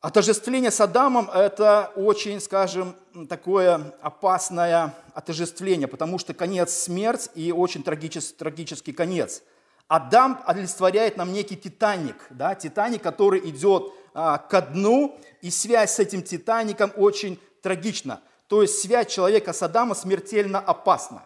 Отождествление 0.00 0.72
с 0.72 0.80
Адамом– 0.80 1.30
это 1.34 1.92
очень, 1.94 2.40
скажем, 2.40 2.96
такое 3.28 3.94
опасное 4.00 4.94
отождествление, 5.14 5.86
потому 5.86 6.18
что 6.18 6.34
конец– 6.34 6.72
смерть 6.84 7.30
и 7.36 7.52
очень 7.52 7.84
трагический, 7.84 8.36
трагический 8.36 8.92
конец. 8.92 9.42
Адам 9.86 10.42
олицетворяет 10.44 11.16
нам 11.16 11.32
некий 11.32 11.56
Титаник, 11.56 12.16
да, 12.30 12.54
Титаник, 12.56 13.02
который 13.02 13.48
идет 13.48 13.92
а, 14.12 14.38
ко 14.38 14.60
дну, 14.60 15.18
и 15.40 15.50
связь 15.50 15.92
с 15.92 15.98
этим 16.00 16.22
Титаником 16.22 16.92
очень 16.96 17.40
трагична. 17.62 18.20
То 18.48 18.62
есть 18.62 18.80
связь 18.80 19.08
человека 19.08 19.52
с 19.52 19.62
Адамом 19.62 19.94
смертельно 19.96 20.58
опасна. 20.58 21.24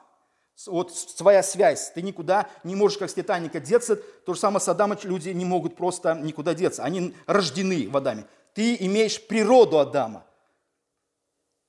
Вот 0.66 0.94
своя 0.94 1.42
связь, 1.42 1.90
ты 1.92 2.02
никуда 2.02 2.48
не 2.62 2.76
можешь, 2.76 2.98
как 2.98 3.10
с 3.10 3.14
Титаника, 3.14 3.58
деться. 3.58 3.96
То 3.96 4.34
же 4.34 4.40
самое 4.40 4.60
с 4.60 4.68
Адамом 4.68 4.98
люди 5.02 5.30
не 5.30 5.44
могут 5.44 5.76
просто 5.76 6.14
никуда 6.14 6.54
деться. 6.54 6.84
Они 6.84 7.14
рождены 7.26 7.88
в 7.88 7.96
Адаме 7.96 8.26
ты 8.54 8.76
имеешь 8.80 9.20
природу 9.20 9.78
Адама. 9.78 10.24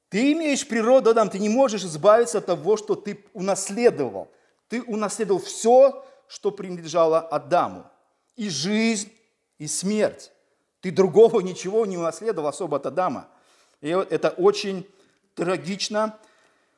Ты 0.10 0.34
имеешь 0.34 0.68
природу 0.68 1.12
Адама, 1.12 1.32
ты 1.32 1.40
не 1.40 1.50
можешь 1.50 1.84
избавиться 1.84 2.38
от 2.38 2.46
того, 2.46 2.78
что 2.78 2.96
ты 2.96 3.26
унаследовал. 3.34 4.32
Ты 4.68 4.82
унаследовал 4.84 5.42
все, 5.42 6.06
что 6.28 6.52
принадлежало 6.52 7.20
Адаму. 7.20 7.86
И 8.36 8.50
жизнь, 8.50 9.12
и 9.58 9.68
смерть. 9.68 10.32
Ты 10.82 10.92
другого 10.92 11.40
ничего 11.40 11.86
не 11.86 11.98
унаследовал 11.98 12.50
особо 12.50 12.78
от 12.78 12.86
Адама. 12.86 13.28
И 13.82 13.90
это 13.90 14.30
очень 14.30 14.88
трагично. 15.36 16.20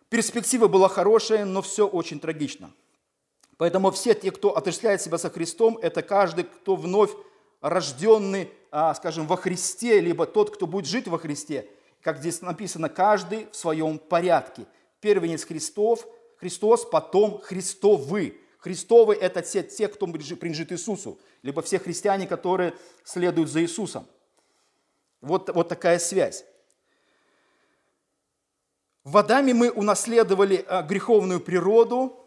Перспектива 0.09 0.67
была 0.67 0.88
хорошая, 0.89 1.45
но 1.45 1.62
все 1.62 1.88
очень 1.88 2.19
трагично. 2.19 2.71
Поэтому 3.57 3.91
все 3.91 4.13
те, 4.13 4.31
кто 4.31 4.55
отождествляет 4.55 5.01
себя 5.01 5.17
со 5.17 5.29
Христом, 5.29 5.77
это 5.81 6.01
каждый, 6.01 6.43
кто 6.43 6.75
вновь 6.75 7.12
рожденный, 7.62 8.51
а, 8.71 8.93
скажем, 8.93 9.27
во 9.27 9.38
Христе, 9.38 10.00
либо 10.00 10.25
тот, 10.25 10.53
кто 10.53 10.67
будет 10.67 10.85
жить 10.85 11.07
во 11.07 11.17
Христе, 11.17 11.69
как 12.01 12.19
здесь 12.19 12.41
написано, 12.41 12.89
каждый 12.89 13.47
в 13.51 13.55
своем 13.55 13.97
порядке. 13.97 14.65
Первенец 15.00 15.45
Христов, 15.45 16.05
Христос, 16.38 16.85
потом 16.85 17.39
Христовы. 17.41 18.38
Христовы– 18.59 19.15
это 19.21 19.41
те, 19.41 19.63
те, 19.63 19.88
кто 19.88 20.05
принадлежит 20.07 20.71
Иисусу, 20.71 21.19
либо 21.43 21.62
все 21.62 21.79
христиане, 21.79 22.27
которые 22.27 22.74
следуют 23.03 23.50
за 23.50 23.62
Иисусом. 23.62 24.07
Вот, 25.21 25.50
вот 25.53 25.69
такая 25.69 26.00
связь. 26.00 26.45
В 29.05 29.17
Адаме 29.17 29.53
мы 29.53 29.69
унаследовали 29.69 30.65
а, 30.67 30.81
греховную 30.81 31.39
природу, 31.39 32.19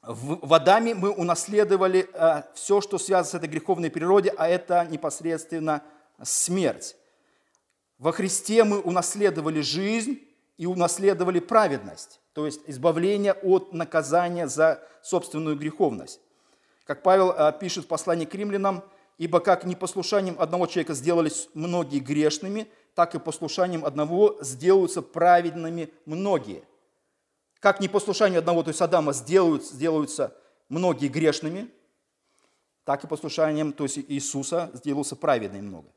в 0.00 0.52
Адаме 0.52 0.94
мы 0.94 1.10
унаследовали 1.10 2.08
э, 2.12 2.42
все, 2.54 2.82
что 2.82 2.98
связано 2.98 3.30
с 3.30 3.34
этой 3.34 3.48
греховной 3.48 3.90
природой, 3.90 4.32
а 4.36 4.46
это 4.46 4.86
непосредственно 4.90 5.82
смерть. 6.22 6.94
Во 7.98 8.12
Христе 8.12 8.64
мы 8.64 8.80
унаследовали 8.80 9.62
жизнь 9.62 10.20
и 10.58 10.66
унаследовали 10.66 11.38
праведность, 11.38 12.20
то 12.34 12.44
есть 12.44 12.60
избавление 12.66 13.32
от 13.32 13.72
наказания 13.72 14.46
за 14.46 14.86
собственную 15.02 15.56
греховность. 15.56 16.20
Как 16.84 17.02
Павел 17.02 17.30
э, 17.30 17.52
пишет 17.58 17.84
в 17.84 17.88
послании 17.88 18.26
к 18.26 18.34
римлянам, 18.34 18.84
«Ибо 19.16 19.40
как 19.40 19.64
непослушанием 19.64 20.36
одного 20.38 20.66
человека 20.66 20.92
сделались 20.92 21.48
многие 21.54 22.00
грешными, 22.00 22.68
так 22.94 23.14
и 23.14 23.18
послушанием 23.18 23.84
одного 23.84 24.38
сделаются 24.40 25.02
праведными 25.02 25.90
многие». 26.06 26.64
как 27.64 27.80
непослушанию 27.80 28.40
одного, 28.40 28.62
то 28.62 28.68
есть 28.68 28.82
Адама, 28.82 29.14
сделают, 29.14 29.64
сделаются 29.64 30.36
многие 30.68 31.08
грешными, 31.08 31.70
так 32.84 33.02
и 33.04 33.06
послушанием, 33.06 33.72
то 33.72 33.84
есть 33.84 33.96
Иисуса, 34.06 34.70
сделался 34.74 35.16
праведным 35.16 35.68
много. 35.68 35.88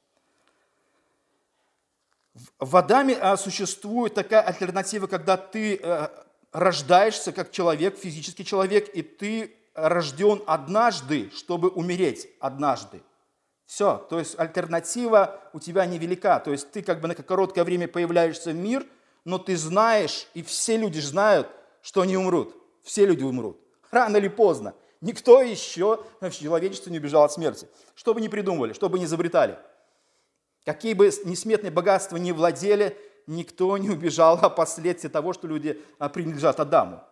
В 2.57 2.77
Адаме 2.77 3.15
а, 3.15 3.35
существует 3.35 4.13
такая 4.13 4.43
альтернатива, 4.43 5.07
когда 5.07 5.35
ты 5.35 5.75
э, 5.75 6.07
рождаешься 6.53 7.33
как 7.33 7.51
человек, 7.51 7.97
физический 7.97 8.45
человек, 8.45 8.87
и 8.95 9.01
ты 9.01 9.53
рожден 9.73 10.41
однажды, 10.47 11.31
чтобы 11.35 11.67
умереть 11.67 12.29
однажды. 12.39 13.01
Все, 13.67 13.97
то 14.09 14.17
есть 14.17 14.39
альтернатива 14.39 15.41
у 15.51 15.59
тебя 15.59 15.85
невелика. 15.85 16.39
То 16.39 16.51
есть 16.51 16.71
ты 16.71 16.81
как 16.81 17.01
бы 17.01 17.09
на 17.09 17.15
короткое 17.15 17.65
время 17.65 17.89
появляешься 17.89 18.51
в 18.51 18.55
мир, 18.55 18.85
но 19.25 19.37
ты 19.37 19.57
знаешь, 19.57 20.27
и 20.33 20.41
все 20.41 20.77
люди 20.77 20.99
знают, 20.99 21.49
что 21.81 22.01
они 22.01 22.15
умрут. 22.15 22.55
Все 22.81 23.05
люди 23.05 23.23
умрут. 23.23 23.59
Рано 23.91 24.17
или 24.17 24.29
поздно. 24.29 24.73
Никто 25.01 25.41
еще 25.41 26.01
в 26.21 26.31
человечестве 26.31 26.93
не 26.93 26.99
убежал 26.99 27.23
от 27.23 27.33
смерти. 27.33 27.67
Что 27.93 28.13
бы 28.13 28.21
ни 28.21 28.29
придумывали, 28.29 28.71
что 28.71 28.87
бы 28.87 28.97
ни 28.99 29.03
изобретали. 29.03 29.59
Какие 30.65 30.93
бы 30.93 31.11
несметные 31.25 31.71
богатства 31.71 32.15
ни 32.15 32.31
владели, 32.31 32.97
никто 33.27 33.77
не 33.77 33.89
убежал 33.89 34.35
от 34.41 34.55
последствий 34.55 35.09
того, 35.09 35.33
что 35.33 35.45
люди 35.45 35.81
а, 35.99 36.07
принадлежат 36.07 36.61
Адаму. 36.61 37.03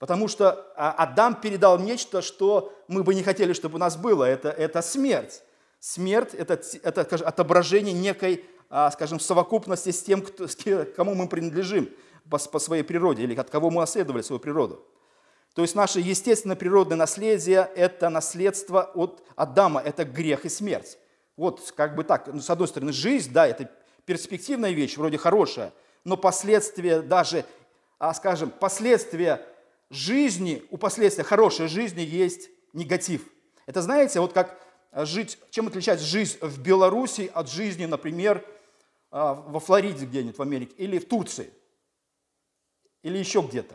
Потому 0.00 0.26
что 0.26 0.72
а, 0.74 0.90
Адам 0.98 1.40
передал 1.40 1.78
нечто, 1.78 2.22
что 2.22 2.72
мы 2.88 3.04
бы 3.04 3.14
не 3.14 3.22
хотели, 3.22 3.52
чтобы 3.52 3.76
у 3.76 3.78
нас 3.78 3.96
было. 3.96 4.24
Это, 4.24 4.50
это 4.50 4.82
смерть. 4.82 5.42
Смерть– 5.82 6.32
это, 6.38 6.62
это 6.84 7.02
скажем, 7.02 7.26
отображение 7.26 7.92
некой, 7.92 8.44
а, 8.70 8.88
скажем, 8.92 9.18
совокупности 9.18 9.90
с 9.90 10.00
тем, 10.00 10.22
кто, 10.22 10.46
с 10.46 10.54
кому 10.94 11.14
мы 11.14 11.26
принадлежим 11.26 11.90
по, 12.30 12.38
по 12.38 12.60
своей 12.60 12.84
природе, 12.84 13.24
или 13.24 13.34
от 13.34 13.50
кого 13.50 13.68
мы 13.68 13.80
наследовали 13.80 14.22
свою 14.22 14.38
природу. 14.38 14.86
То 15.56 15.62
есть 15.62 15.74
наше 15.74 15.98
естественное 15.98 16.54
природное 16.54 16.96
наследие– 16.96 17.68
это 17.74 18.10
наследство 18.10 18.92
от 18.94 19.24
Адама, 19.34 19.80
это 19.80 20.04
грех 20.04 20.44
и 20.44 20.48
смерть. 20.48 20.98
Вот 21.36 21.74
как 21.76 21.96
бы 21.96 22.04
так, 22.04 22.28
ну, 22.28 22.40
с 22.40 22.48
одной 22.48 22.68
стороны, 22.68 22.92
жизнь, 22.92 23.32
да, 23.32 23.48
это 23.48 23.68
перспективная 24.04 24.70
вещь, 24.70 24.96
вроде 24.96 25.18
хорошая, 25.18 25.72
но 26.04 26.16
последствия 26.16 27.02
даже, 27.02 27.44
а, 27.98 28.14
скажем, 28.14 28.50
последствия 28.50 29.44
жизни, 29.90 30.62
у 30.70 30.76
последствия 30.76 31.24
хорошей 31.24 31.66
жизни 31.66 32.02
есть 32.02 32.50
негатив. 32.72 33.22
Это 33.66 33.82
знаете, 33.82 34.20
вот 34.20 34.32
как 34.32 34.62
жить, 34.92 35.38
чем 35.50 35.66
отличается 35.66 36.06
жизнь 36.06 36.38
в 36.40 36.60
Беларуси 36.60 37.30
от 37.32 37.50
жизни, 37.50 37.86
например, 37.86 38.46
а, 39.10 39.34
во 39.34 39.60
Флориде 39.60 40.06
где-нибудь 40.06 40.38
в 40.38 40.42
Америке, 40.42 40.74
или 40.76 40.98
в 40.98 41.08
Турции, 41.08 41.52
или 43.02 43.18
еще 43.18 43.40
где-то. 43.40 43.74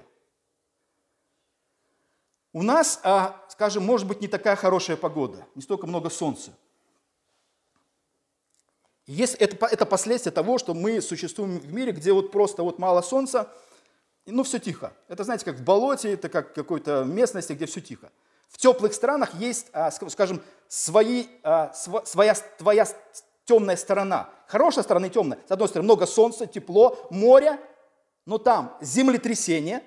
У 2.53 2.63
нас, 2.63 2.99
а, 3.03 3.45
скажем, 3.49 3.83
может 3.83 4.07
быть 4.07 4.21
не 4.21 4.27
такая 4.27 4.55
хорошая 4.55 4.97
погода, 4.97 5.45
не 5.53 5.61
столько 5.61 5.85
много 5.85 6.09
солнца. 6.09 6.51
Есть, 9.05 9.35
это, 9.35 9.65
это 9.67 9.85
последствия 9.85 10.31
того, 10.31 10.57
что 10.57 10.73
мы 10.73 11.01
существуем 11.01 11.59
в 11.59 11.71
мире, 11.71 11.91
где 11.91 12.11
вот 12.11 12.31
просто 12.31 12.63
вот 12.63 12.77
мало 12.77 13.01
солнца, 13.01 13.51
ну 14.25 14.43
все 14.43 14.59
тихо. 14.59 14.93
Это, 15.07 15.23
знаете, 15.23 15.45
как 15.45 15.55
в 15.55 15.63
болоте, 15.63 16.13
это 16.13 16.29
как 16.29 16.51
в 16.51 16.53
какой-то 16.53 17.03
местности, 17.05 17.53
где 17.53 17.65
все 17.65 17.79
тихо. 17.79 18.11
В 18.49 18.57
теплых 18.57 18.93
странах 18.93 19.33
есть, 19.35 19.67
а, 19.71 19.91
скажем, 19.91 20.41
свои, 20.69 21.27
а, 21.43 21.71
своя, 21.73 22.35
твоя 22.57 22.87
темная 23.45 23.75
сторона. 23.75 24.29
Хорошая 24.47 24.83
сторона 24.83 25.07
и 25.07 25.09
темная. 25.09 25.39
С 25.47 25.51
одной 25.51 25.67
стороны, 25.67 25.85
много 25.85 26.05
солнца, 26.05 26.45
тепло, 26.45 27.07
море, 27.09 27.59
но 28.25 28.37
там 28.37 28.77
землетрясение, 28.81 29.83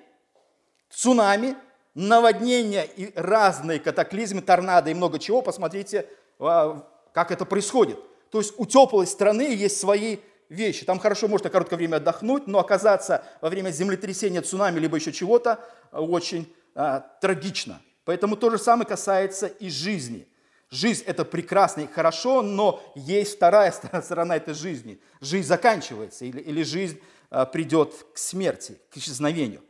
цунами, 0.89 1.55
наводнения 1.93 2.83
и 2.83 3.11
разные 3.15 3.79
катаклизмы, 3.79 4.41
торнадо 4.41 4.89
и 4.89 4.93
много 4.93 5.19
чего. 5.19 5.41
Посмотрите, 5.41 6.07
а, 6.39 6.87
как 7.13 7.31
это 7.31 7.45
происходит. 7.45 7.99
То 8.29 8.39
есть 8.39 8.53
у 8.57 8.65
теплой 8.65 9.07
страны 9.07 9.53
есть 9.53 9.79
свои 9.79 10.17
вещи. 10.49 10.85
Там 10.85 10.99
хорошо 10.99 11.27
можно 11.27 11.49
короткое 11.49 11.77
время 11.77 11.97
отдохнуть, 11.97 12.47
но 12.47 12.59
оказаться 12.59 13.23
во 13.41 13.49
время 13.49 13.71
землетрясения, 13.71 14.41
цунами, 14.41 14.79
либо 14.79 14.97
еще 14.97 15.11
чего-то, 15.11 15.59
очень 15.91 16.53
а, 16.75 16.99
трагично. 17.21 17.81
Поэтому 18.05 18.35
то 18.35 18.49
же 18.49 18.57
самое 18.57 18.87
касается 18.87 19.47
и 19.47 19.69
жизни. 19.69 20.27
Жизнь– 20.71 21.03
это 21.05 21.25
прекрасно 21.25 21.81
и 21.81 21.87
хорошо, 21.87 22.41
но 22.41 22.81
есть 22.95 23.35
вторая 23.35 23.71
сторона 24.01 24.37
этой 24.37 24.53
жизни. 24.53 25.01
Жизнь 25.19 25.47
заканчивается, 25.47 26.23
или, 26.23 26.39
или 26.39 26.63
жизнь 26.63 26.99
а, 27.29 27.45
придет 27.45 27.93
к 28.13 28.17
смерти, 28.17 28.79
к 28.89 28.95
исчезновению. 28.95 29.61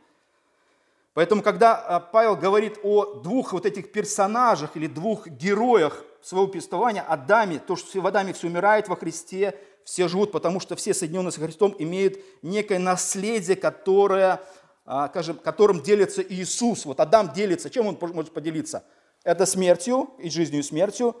Поэтому, 1.12 1.42
когда 1.42 1.74
а, 1.74 1.98
Павел 1.98 2.36
говорит 2.36 2.78
о 2.84 3.16
двух 3.16 3.52
вот 3.52 3.66
этих 3.66 3.90
персонажах 3.90 4.76
или 4.76 4.86
двух 4.86 5.26
героях 5.26 6.04
своего 6.22 6.46
повествования, 6.46 7.02
Адаме, 7.02 7.58
то, 7.58 7.74
что 7.74 8.00
в 8.00 8.06
Адаме 8.06 8.32
все 8.32 8.46
умирает, 8.46 8.86
во 8.86 8.94
Христе 8.94 9.58
все 9.84 10.06
живут, 10.06 10.30
потому 10.30 10.60
что 10.60 10.76
все 10.76 10.94
соединенные 10.94 11.32
с 11.32 11.36
Христом 11.36 11.74
имеют 11.80 12.20
некое 12.42 12.78
наследие, 12.78 13.56
которое, 13.56 14.40
а, 14.86 15.08
скажем, 15.08 15.36
которым 15.38 15.82
делится 15.82 16.22
Иисус. 16.22 16.84
Вот 16.84 17.00
Адам 17.00 17.32
делится, 17.32 17.70
чем 17.70 17.88
он 17.88 17.98
может 18.00 18.32
поделиться? 18.32 18.84
Это 19.24 19.46
смертью, 19.46 20.10
и 20.18 20.30
жизнью, 20.30 20.60
и 20.60 20.62
смертью, 20.62 21.16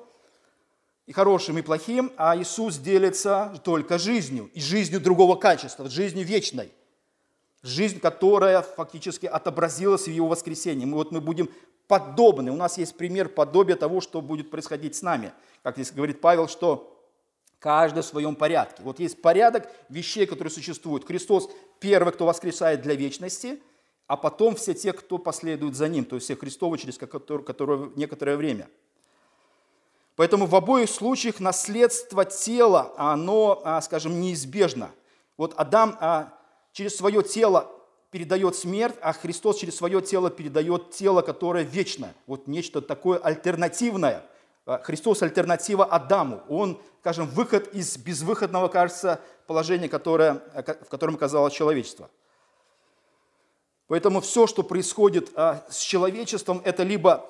и 1.06 1.12
хорошим, 1.12 1.58
и 1.58 1.62
плохим, 1.62 2.12
а 2.16 2.36
Иисус 2.36 2.76
делится 2.78 3.60
только 3.64 3.98
жизнью, 3.98 4.50
и 4.54 4.60
жизнью 4.60 5.00
другого 5.00 5.36
качества, 5.36 5.88
жизнью 5.88 6.24
вечной– 6.24 6.72
жизнь, 7.62 8.00
которая 8.00 8.62
фактически 8.62 9.26
отобразилась 9.26 10.06
в 10.06 10.10
его 10.10 10.28
воскресении. 10.28 10.84
Мы, 10.84 10.96
вот 10.96 11.12
мы 11.12 11.20
будем 11.20 11.48
подобны. 11.86 12.50
У 12.50 12.56
нас 12.56 12.78
есть 12.78 12.96
пример 12.96 13.28
подобия 13.28 13.76
того, 13.76 14.00
что 14.00 14.20
будет 14.20 14.50
происходить 14.50 14.96
с 14.96 15.02
нами. 15.02 15.32
Как 15.62 15.76
здесь 15.76 15.92
говорит 15.92 16.20
Павел, 16.20 16.48
что 16.48 16.88
каждый 17.58 18.02
в 18.02 18.06
своем 18.06 18.34
порядке. 18.34 18.82
Вот 18.82 18.98
есть 18.98 19.22
порядок 19.22 19.70
вещей, 19.88 20.26
которые 20.26 20.50
существуют. 20.50 21.06
Христос 21.06 21.48
первый, 21.78 22.12
кто 22.12 22.26
воскресает 22.26 22.82
для 22.82 22.94
вечности, 22.94 23.60
а 24.12 24.16
потом 24.18 24.56
все 24.56 24.74
те, 24.74 24.92
кто 24.92 25.16
последует 25.16 25.74
за 25.74 25.88
ним, 25.88 26.04
то 26.04 26.16
есть 26.16 26.26
все 26.26 26.36
Христовы 26.36 26.76
через 26.76 26.98
которое, 26.98 27.88
некоторое 27.96 28.36
время. 28.36 28.68
Поэтому 30.16 30.44
в 30.44 30.54
обоих 30.54 30.90
случаях 30.90 31.40
наследство 31.40 32.26
тела, 32.26 32.92
оно, 32.98 33.62
а, 33.64 33.80
скажем, 33.80 34.20
неизбежно. 34.20 34.90
Вот 35.38 35.54
Адам 35.56 35.96
а, 35.98 36.38
через 36.74 36.94
свое 36.94 37.22
тело 37.22 37.72
передает 38.10 38.54
смерть, 38.54 38.96
а 39.00 39.14
Христос 39.14 39.56
через 39.56 39.76
свое 39.76 40.02
тело 40.02 40.28
передает 40.28 40.90
тело, 40.90 41.22
которое 41.22 41.64
вечное. 41.64 42.14
Вот 42.26 42.46
нечто 42.46 42.82
такое 42.82 43.18
альтернативное. 43.18 44.26
А, 44.66 44.76
Христос 44.76 45.22
альтернатива 45.22 45.86
Адаму. 45.86 46.42
Он, 46.50 46.78
скажем, 47.00 47.28
выход 47.28 47.72
из 47.72 47.96
безвыходного, 47.96 48.68
кажется, 48.68 49.22
положения, 49.46 49.88
которое, 49.88 50.42
в 50.54 50.90
котором 50.90 51.14
оказалось 51.14 51.54
человечество. 51.54 52.10
Поэтому 53.88 54.20
все, 54.20 54.46
что 54.46 54.62
происходит 54.62 55.30
а, 55.34 55.64
с 55.68 55.78
человечеством, 55.80 56.62
это 56.64 56.82
либо 56.82 57.26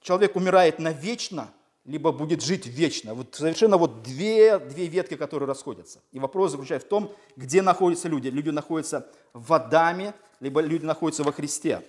человек 0.00 0.36
умирает 0.36 0.78
навечно– 0.78 1.52
либо 1.84 2.12
будет 2.12 2.42
жить 2.42 2.66
вечно. 2.66 3.14
Вот 3.14 3.34
совершенно 3.34 3.76
вот 3.76 4.02
две, 4.02 4.58
две 4.58 4.86
ветки, 4.86 5.16
которые 5.16 5.46
расходятся. 5.46 6.00
И 6.12 6.18
вопрос 6.18 6.52
заключается 6.52 6.86
в 6.86 6.90
том, 6.90 7.12
где 7.36 7.60
находятся 7.60 8.08
люди. 8.08 8.28
Люди 8.28 8.50
находятся 8.50 9.06
в 9.34 9.52
Адаме, 9.52 10.14
либо 10.40 10.60
люди 10.60 10.84
находятся 10.84 11.24
во 11.24 11.32
Христе. 11.32 11.82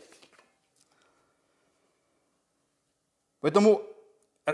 Поэтому, 3.40 3.84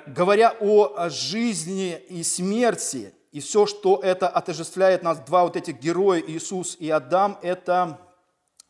говоря 0.06 0.56
о 0.60 1.10
жизни 1.10 1.97
и 2.10 2.24
смерти, 2.24 3.13
и 3.32 3.39
все, 3.39 3.65
что 3.65 4.00
это 4.04 4.28
отождествляет 4.28 5.02
нас, 5.02 5.19
два 5.19 5.43
вот 5.43 5.56
этих 5.56 5.80
героя, 5.80 6.21
Иисус 6.21 6.76
и 6.80 6.89
Адам, 6.89 7.39
это 7.41 8.00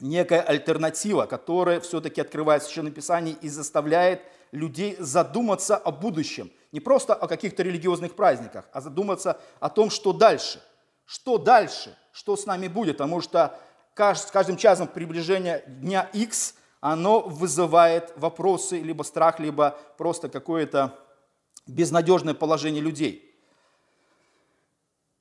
некая 0.02 0.42
альтернатива, 0.42 1.26
которая 1.26 1.80
все-таки 1.80 2.20
открывает 2.20 2.64
Священное 2.64 2.92
Писание 2.92 3.36
и 3.42 3.50
заставляет 3.50 4.22
людей 4.52 4.96
задуматься 5.00 5.78
о 5.78 5.92
будущем. 5.92 6.52
Не 6.72 6.80
просто 6.80 7.14
о 7.14 7.28
каких-то 7.28 7.64
религиозных 7.64 8.16
праздниках, 8.16 8.66
а 8.74 8.82
задуматься 8.82 9.40
о 9.60 9.70
том, 9.70 9.90
что 9.90 10.12
дальше. 10.12 10.62
Что 11.06 11.38
дальше? 11.38 11.98
Что 12.12 12.36
с 12.36 12.46
нами 12.46 12.68
будет? 12.68 12.98
Потому 12.98 13.22
что 13.22 13.58
с 13.96 14.26
каждым 14.32 14.58
часом 14.58 14.88
приближения 14.88 15.64
дня 15.68 16.10
X 16.14 16.56
оно 16.80 17.20
вызывает 17.20 18.12
вопросы, 18.16 18.80
либо 18.80 19.04
страх, 19.04 19.40
либо 19.40 19.78
просто 19.98 20.30
какое-то 20.30 20.98
безнадежное 21.68 22.34
положение 22.34 22.82
людей– 22.82 23.28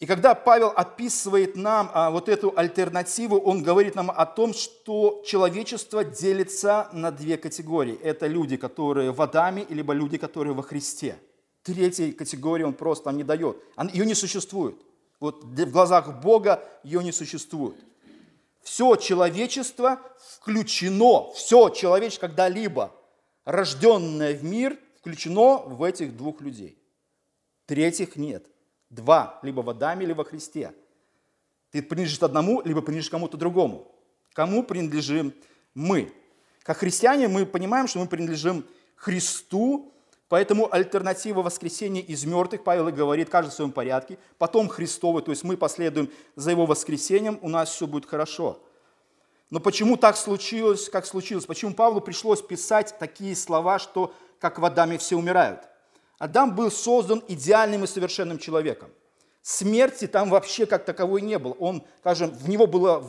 и 0.00 0.06
когда 0.06 0.34
Павел 0.34 0.72
описывает 0.74 1.56
нам 1.56 1.90
а, 1.92 2.10
вот 2.10 2.30
эту 2.30 2.54
альтернативу, 2.56 3.38
он 3.38 3.62
говорит 3.62 3.94
нам 3.94 4.10
о 4.10 4.24
том, 4.24 4.54
что 4.54 5.22
человечество 5.26 6.02
делится 6.04 6.88
на 6.92 7.10
две 7.10 7.36
категории. 7.36 8.00
Это 8.02 8.26
люди, 8.26 8.56
которые 8.56 9.12
в 9.12 9.20
Адаме, 9.20 9.66
либо 9.68 9.92
люди, 9.92 10.16
которые 10.16 10.54
во 10.54 10.62
Христе. 10.62 11.18
Третьей 11.62 12.12
категории 12.12 12.62
он 12.64 12.72
просто 12.72 13.10
не 13.10 13.24
дает. 13.24 13.58
Ее 13.92 14.06
не 14.06 14.14
существует. 14.14 14.76
Вот 15.20 15.44
в 15.44 15.70
глазах 15.70 16.22
Бога 16.22 16.66
ее 16.82 17.04
не 17.04 17.12
существует. 17.12 17.76
все 18.62 18.96
человечество 18.96 20.00
включено, 20.38 21.30
все 21.32 21.68
человечество 21.68 22.26
когда-либо 22.26 22.90
рожденное 23.44 24.34
в 24.34 24.44
мир 24.44 24.78
включено 24.98 25.58
в 25.58 25.82
этих 25.82 26.16
двух 26.16 26.40
людей. 26.40 26.78
Третьих 27.66 28.16
нет. 28.16 28.46
Два, 28.90 29.38
либо 29.42 29.60
в 29.60 29.70
Адаме, 29.70 30.04
либо 30.04 30.18
во 30.18 30.24
Христе. 30.24 30.74
Ты 31.70 31.80
принадлежишь 31.80 32.20
одному, 32.20 32.60
либо 32.64 32.82
принадлежишь 32.82 33.10
кому-то 33.10 33.36
другому. 33.36 33.90
Кому 34.32 34.64
принадлежим 34.64 35.32
мы? 35.74 36.12
Как 36.62 36.78
христиане 36.78 37.28
мы 37.28 37.46
понимаем, 37.46 37.86
что 37.86 38.00
мы 38.00 38.06
принадлежим 38.06 38.66
Христу, 38.96 39.94
поэтому 40.28 40.72
альтернатива 40.72 41.42
воскресения 41.42 42.02
из 42.02 42.24
мертвых, 42.24 42.64
Павел 42.64 42.88
и 42.88 42.92
говорит, 42.92 43.30
каждый 43.30 43.50
в 43.50 43.54
своем 43.54 43.72
порядке, 43.72 44.18
потом 44.38 44.68
Христовый, 44.68 45.22
то 45.22 45.30
есть 45.30 45.44
мы 45.44 45.56
последуем 45.56 46.10
за 46.36 46.50
его 46.50 46.66
воскресением, 46.66 47.38
у 47.42 47.48
нас 47.48 47.70
все 47.70 47.86
будет 47.86 48.06
хорошо. 48.06 48.60
Но 49.50 49.58
почему 49.58 49.96
так 49.96 50.16
случилось, 50.16 50.88
как 50.88 51.06
случилось? 51.06 51.46
Почему 51.46 51.74
Павлу 51.74 52.00
пришлось 52.00 52.42
писать 52.42 52.94
такие 52.98 53.34
слова, 53.34 53.78
что 53.78 54.14
как 54.38 54.58
в 54.58 54.64
Адаме 54.64 54.98
все 54.98 55.16
умирают? 55.16 55.69
Адам 56.20 56.54
был 56.54 56.70
создан 56.70 57.24
идеальным 57.28 57.84
и 57.84 57.86
совершенным 57.86 58.38
человеком. 58.38 58.90
Смерти 59.40 60.06
там 60.06 60.28
вообще 60.28 60.66
как 60.66 60.84
таковой 60.84 61.22
не 61.22 61.38
было. 61.38 61.54
Он, 61.54 61.82
скажем, 62.00 62.30
в 62.30 62.46
него 62.46 62.66
была 62.66 63.02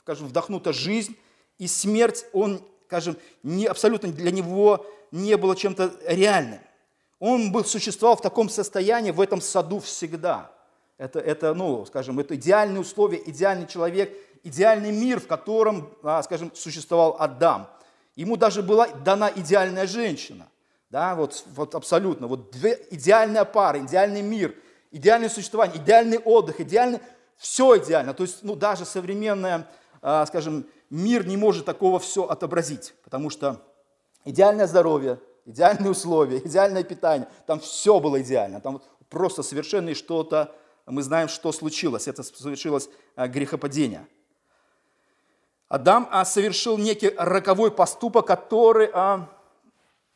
скажем, 0.00 0.26
вдохнута 0.26 0.72
жизнь, 0.72 1.16
и 1.58 1.68
смерть, 1.68 2.26
он, 2.32 2.60
скажем, 2.86 3.16
не, 3.44 3.66
абсолютно 3.66 4.10
для 4.10 4.32
него 4.32 4.84
не 5.12 5.36
было 5.36 5.54
чем-то 5.54 5.92
реальным. 6.08 6.58
Он 7.20 7.52
был, 7.52 7.64
существовал 7.64 8.16
в 8.16 8.20
таком 8.20 8.48
состоянии, 8.48 9.12
в 9.12 9.20
этом 9.20 9.40
саду 9.40 9.78
всегда. 9.78 10.50
Это, 10.98 11.20
это, 11.20 11.54
ну, 11.54 11.86
скажем, 11.86 12.18
это 12.18 12.34
идеальные 12.34 12.80
условия, 12.80 13.22
идеальный 13.24 13.68
человек, 13.68 14.12
идеальный 14.42 14.90
мир, 14.90 15.20
в 15.20 15.28
котором, 15.28 15.88
а, 16.02 16.20
скажем, 16.24 16.50
существовал 16.52 17.14
Адам. 17.20 17.68
Ему 18.16 18.36
даже 18.36 18.60
была 18.60 18.88
дана 18.88 19.30
идеальная 19.36 19.86
женщина. 19.86 20.48
Да, 20.90 21.14
вот, 21.14 21.44
вот 21.46 21.74
абсолютно. 21.74 22.26
Вот 22.26 22.50
две, 22.50 22.86
идеальная 22.90 23.44
пара, 23.44 23.80
идеальный 23.80 24.22
мир, 24.22 24.54
идеальное 24.90 25.28
существование, 25.28 25.78
идеальный 25.78 26.18
отдых, 26.18 26.60
идеальный, 26.60 27.00
все 27.36 27.76
идеально. 27.78 28.14
То 28.14 28.22
есть, 28.22 28.42
ну, 28.42 28.54
даже 28.54 28.84
современная, 28.84 29.68
а, 30.00 30.24
скажем, 30.26 30.66
мир 30.90 31.26
не 31.26 31.36
может 31.36 31.64
такого 31.64 31.98
все 31.98 32.24
отобразить, 32.24 32.94
потому 33.02 33.30
что 33.30 33.60
идеальное 34.24 34.66
здоровье, 34.66 35.20
идеальные 35.44 35.90
условия, 35.90 36.38
идеальное 36.38 36.84
питание, 36.84 37.28
там 37.46 37.58
все 37.60 37.98
было 37.98 38.22
идеально, 38.22 38.60
там 38.60 38.80
просто 39.08 39.42
совершенно 39.42 39.94
что-то, 39.94 40.54
мы 40.86 41.02
знаем, 41.02 41.28
что 41.28 41.50
случилось, 41.50 42.06
это 42.06 42.22
совершилось 42.22 42.88
а, 43.16 43.26
грехопадение. 43.26 44.06
Адам 45.68 46.08
а, 46.12 46.24
совершил 46.24 46.78
некий 46.78 47.12
роковой 47.16 47.72
поступок, 47.72 48.26
который 48.26 48.88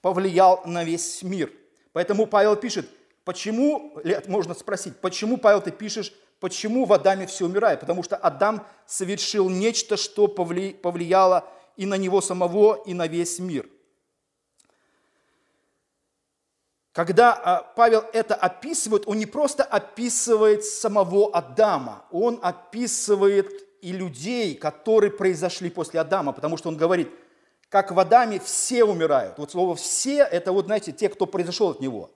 повлиял 0.00 0.62
на 0.64 0.84
весь 0.84 1.22
мир. 1.22 1.52
Поэтому 1.92 2.26
Павел 2.26 2.56
пишет, 2.56 2.88
почему, 3.24 3.98
можно 4.26 4.54
спросить, 4.54 4.96
почему, 5.00 5.36
Павел, 5.36 5.60
ты 5.60 5.70
пишешь, 5.70 6.12
почему 6.38 6.84
в 6.84 6.92
Адаме 6.92 7.26
все 7.26 7.46
умирает? 7.46 7.80
Потому 7.80 8.02
что 8.02 8.16
Адам 8.16 8.66
совершил 8.86 9.48
нечто, 9.48 9.96
что 9.96 10.28
повлияло 10.28 11.48
и 11.76 11.86
на 11.86 11.94
него 11.94 12.20
самого, 12.20 12.82
и 12.86 12.94
на 12.94 13.06
весь 13.06 13.38
мир. 13.38 13.68
Когда 16.92 17.32
а, 17.32 17.62
Павел 17.76 18.04
это 18.12 18.34
описывает, 18.34 19.04
он 19.06 19.18
не 19.18 19.26
просто 19.26 19.62
описывает 19.62 20.64
самого 20.64 21.30
Адама, 21.32 22.04
он 22.10 22.40
описывает 22.42 23.48
и 23.80 23.92
людей, 23.92 24.56
которые 24.56 25.12
произошли 25.12 25.70
после 25.70 26.00
Адама, 26.00 26.32
потому 26.32 26.56
что 26.56 26.68
он 26.68 26.76
говорит– 26.76 27.10
как 27.70 27.92
в 27.92 27.98
Адаме 28.00 28.40
все 28.40 28.84
умирают. 28.84 29.38
Вот 29.38 29.52
слово 29.52 29.76
«все»– 29.76 30.18
это 30.30 30.52
вот, 30.52 30.66
знаете, 30.66 30.90
те, 30.92 31.08
кто 31.08 31.24
произошел 31.24 31.70
от 31.70 31.80
него. 31.80 32.10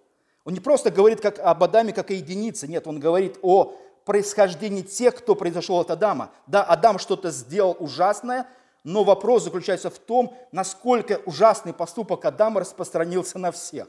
Он 0.44 0.52
не 0.52 0.60
просто 0.60 0.90
говорит 0.90 1.20
как 1.20 1.38
об 1.38 1.62
Адаме, 1.62 1.92
как 1.92 2.10
о 2.10 2.14
единице, 2.14 2.66
нет, 2.66 2.86
он 2.86 2.98
говорит 2.98 3.38
о 3.40 3.72
происхождении 4.04 4.82
тех, 4.82 5.14
кто 5.14 5.34
произошел 5.34 5.78
от 5.78 5.90
Адама. 5.90 6.32
Да, 6.48 6.64
Адам 6.64 6.98
что-то 6.98 7.30
сделал 7.30 7.76
ужасное, 7.78 8.48
но 8.82 9.04
вопрос 9.04 9.44
заключается 9.44 9.88
в 9.88 9.98
том, 9.98 10.36
насколько 10.52 11.20
ужасный 11.24 11.72
поступок 11.72 12.24
Адама 12.24 12.60
распространился 12.60 13.38
на 13.38 13.52
всех. 13.52 13.88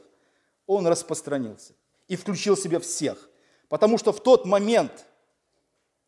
Он 0.66 0.86
распространился 0.86 1.74
и 2.08 2.16
включил 2.16 2.54
в 2.54 2.60
себя 2.60 2.78
всех. 2.78 3.28
Потому 3.68 3.98
что 3.98 4.12
в 4.12 4.20
тот 4.20 4.46
момент, 4.46 5.04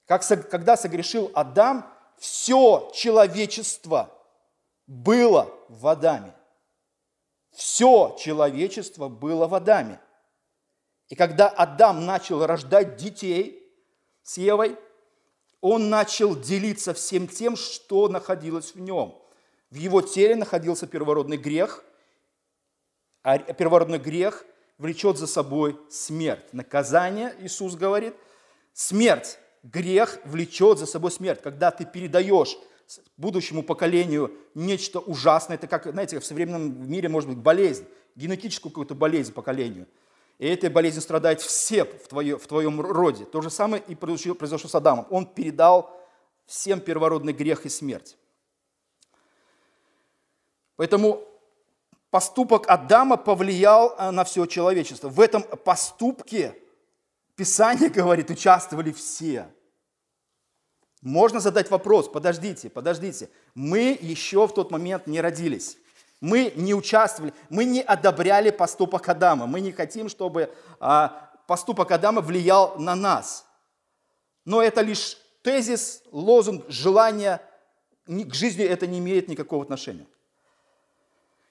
как, 0.06 0.22
когда 0.48 0.76
согрешил 0.76 1.30
Адам, 1.34 1.84
все 2.16 2.90
человечество– 2.94 4.14
было 4.88 5.54
в 5.68 5.86
Адаме. 5.86 6.34
Все 7.52 8.16
человечество 8.18 9.08
было 9.08 9.46
в 9.46 9.54
Адаме. 9.54 10.00
И 11.08 11.14
когда 11.14 11.48
Адам 11.48 12.04
начал 12.04 12.44
рождать 12.44 12.96
детей 12.96 13.62
с 14.22 14.38
Евой, 14.38 14.76
он 15.60 15.90
начал 15.90 16.34
делиться 16.36 16.94
всем 16.94 17.28
тем, 17.28 17.56
что 17.56 18.08
находилось 18.08 18.74
в 18.74 18.80
нем. 18.80 19.20
В 19.70 19.76
его 19.76 20.00
теле 20.00 20.34
находился 20.36 20.86
первородный 20.86 21.36
грех, 21.36 21.84
а 23.22 23.38
первородный 23.38 23.98
грех 23.98 24.44
влечет 24.78 25.18
за 25.18 25.26
собой 25.26 25.78
смерть. 25.90 26.52
Наказание, 26.52 27.34
Иисус 27.40 27.74
говорит, 27.74 28.14
смерть, 28.72 29.38
грех 29.62 30.18
влечет 30.24 30.78
за 30.78 30.86
собой 30.86 31.10
смерть. 31.10 31.42
Когда 31.42 31.70
ты 31.70 31.84
передаешь 31.84 32.56
будущему 33.16 33.62
поколению 33.62 34.32
нечто 34.54 35.00
ужасное. 35.00 35.56
Это 35.56 35.66
как, 35.66 35.86
знаете, 35.86 36.20
в 36.20 36.24
современном 36.24 36.90
мире 36.90 37.08
может 37.08 37.28
быть 37.28 37.38
болезнь, 37.38 37.84
генетическую 38.14 38.70
какую-то 38.70 38.94
болезнь 38.94 39.32
поколению. 39.32 39.86
И 40.38 40.46
этой 40.46 40.70
болезнью 40.70 41.02
страдает 41.02 41.40
все 41.40 41.84
в, 41.84 42.08
твое, 42.08 42.38
в 42.38 42.46
твоем 42.46 42.80
роде. 42.80 43.24
То 43.24 43.42
же 43.42 43.50
самое 43.50 43.82
и 43.86 43.94
произошло, 43.94 44.34
произошло 44.34 44.70
с 44.70 44.74
Адамом. 44.74 45.06
Он 45.10 45.26
передал 45.26 45.96
всем 46.46 46.80
первородный 46.80 47.32
грех 47.32 47.66
и 47.66 47.68
смерть. 47.68 48.16
Поэтому 50.76 51.24
поступок 52.10 52.70
Адама 52.70 53.16
повлиял 53.16 53.94
э, 53.98 54.10
на 54.10 54.24
все 54.24 54.46
человечество. 54.46 55.08
В 55.08 55.20
этом 55.20 55.42
поступке 55.42 56.56
Писание 57.38 57.88
говорит, 58.00 58.30
участвовали 58.30 58.92
все. 58.92 59.48
Можно 61.02 61.38
задать 61.38 61.70
вопрос, 61.70 62.08
подождите, 62.08 62.68
подождите, 62.70 63.30
мы 63.54 63.96
еще 64.00 64.46
в 64.46 64.54
тот 64.54 64.70
момент 64.70 65.06
не 65.06 65.20
родились. 65.20 65.78
Мы 66.20 66.52
не 66.56 66.74
участвовали, 66.74 67.32
мы 67.48 67.64
не 67.64 67.80
одобряли 67.80 68.50
поступок 68.50 69.08
Адама. 69.08 69.46
Мы 69.46 69.60
не 69.60 69.70
хотим, 69.70 70.08
чтобы 70.08 70.52
а, 70.80 71.30
поступок 71.46 71.92
Адама 71.92 72.20
влиял 72.20 72.76
на 72.78 72.96
нас. 72.96 73.46
Но 74.44 74.60
это 74.60 74.80
лишь 74.80 75.16
тезис, 75.42 76.02
лозунг, 76.10 76.64
желание. 76.68 77.40
К 78.06 78.34
жизни 78.34 78.64
это 78.64 78.88
не 78.88 78.98
имеет 78.98 79.28
никакого 79.28 79.62
отношения. 79.62 80.06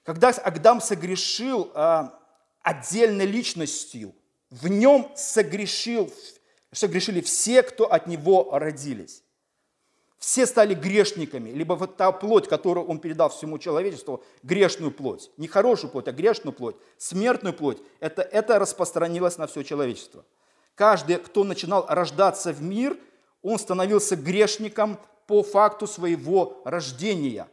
Когда 0.02 0.28
Адам 0.28 0.82
согрешил 0.82 1.72
а, 1.74 2.20
отдельной 2.60 3.24
личностью, 3.24 4.14
в 4.50 4.68
нем 4.68 5.10
согрешил, 5.16 6.12
согрешили 6.72 7.22
все, 7.22 7.62
кто 7.62 7.90
от 7.90 8.06
него 8.06 8.50
родились 8.52 9.22
все 10.18 10.46
стали 10.46 10.74
грешниками, 10.74 11.50
либо 11.50 11.74
вот 11.74 11.96
та 11.96 12.10
плоть, 12.10 12.48
которую 12.48 12.86
он 12.86 12.98
передал 12.98 13.28
всему 13.28 13.58
человечеству, 13.58 14.24
грешную 14.42 14.90
плоть, 14.90 15.30
не 15.36 15.46
хорошую 15.46 15.90
плоть, 15.92 16.08
а 16.08 16.12
грешную 16.12 16.52
плоть, 16.52 16.76
смертную 16.96 17.54
плоть, 17.54 17.78
это, 18.00 18.22
это 18.22 18.58
распространилось 18.58 19.38
на 19.38 19.46
все 19.46 19.62
человечество. 19.62 20.24
Каждый, 20.74 21.18
кто 21.18 21.44
начинал 21.44 21.86
рождаться 21.88 22.52
в 22.52 22.60
мир, 22.62 22.96
он 23.42 23.58
становился 23.58 24.16
грешником 24.16 24.98
по 25.26 25.42
факту 25.42 25.86
своего 25.86 26.60
рождения. 26.64 27.46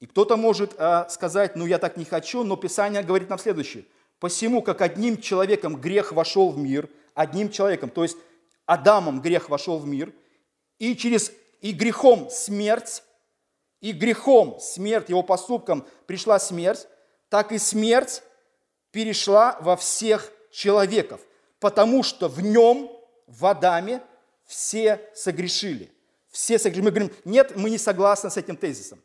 И 0.00 0.06
кто-то 0.06 0.36
может 0.36 0.74
э, 0.76 1.06
сказать, 1.10 1.54
ну 1.54 1.64
я 1.64 1.78
так 1.78 1.96
не 1.96 2.04
хочу, 2.04 2.42
но 2.42 2.56
Писание 2.56 3.04
говорит 3.04 3.28
нам 3.30 3.38
следующее. 3.38 3.84
Посему, 4.18 4.62
как 4.62 4.80
одним 4.80 5.20
человеком 5.20 5.76
грех 5.76 6.12
вошел 6.12 6.50
в 6.50 6.58
мир, 6.58 6.88
одним 7.14 7.50
человеком, 7.50 7.88
то 7.88 8.02
есть 8.02 8.16
Адамом 8.66 9.20
грех 9.20 9.48
вошел 9.48 9.78
в 9.78 9.86
мир, 9.86 10.12
и 10.78 10.96
через 10.96 11.32
и 11.62 11.70
грехом 11.72 12.28
смерть, 12.28 13.02
и 13.80 13.92
грехом 13.92 14.58
смерть, 14.60 15.08
его 15.08 15.22
поступком 15.22 15.86
пришла 16.06 16.38
смерть, 16.38 16.86
так 17.30 17.52
и 17.52 17.58
смерть 17.58 18.22
перешла 18.90 19.56
во 19.60 19.76
всех 19.76 20.30
человеков, 20.50 21.20
потому 21.60 22.02
что 22.02 22.28
в 22.28 22.42
нем, 22.42 22.90
в 23.26 23.46
Адаме, 23.46 24.02
все 24.44 25.00
согрешили. 25.14 25.90
Все 26.30 26.58
согрешили. 26.58 26.84
Мы 26.84 26.90
говорим, 26.90 27.12
нет, 27.24 27.56
мы 27.56 27.70
не 27.70 27.78
согласны 27.78 28.28
с 28.30 28.36
этим 28.36 28.56
тезисом. 28.56 29.00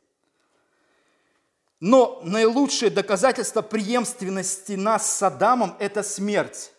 Но 1.80 2.20
наилучшее 2.24 2.90
доказательство 2.90 3.62
преемственности 3.62 4.74
нас 4.74 5.10
с 5.10 5.22
Адамом– 5.22 5.78
это 5.80 6.02
смерть. 6.02 6.72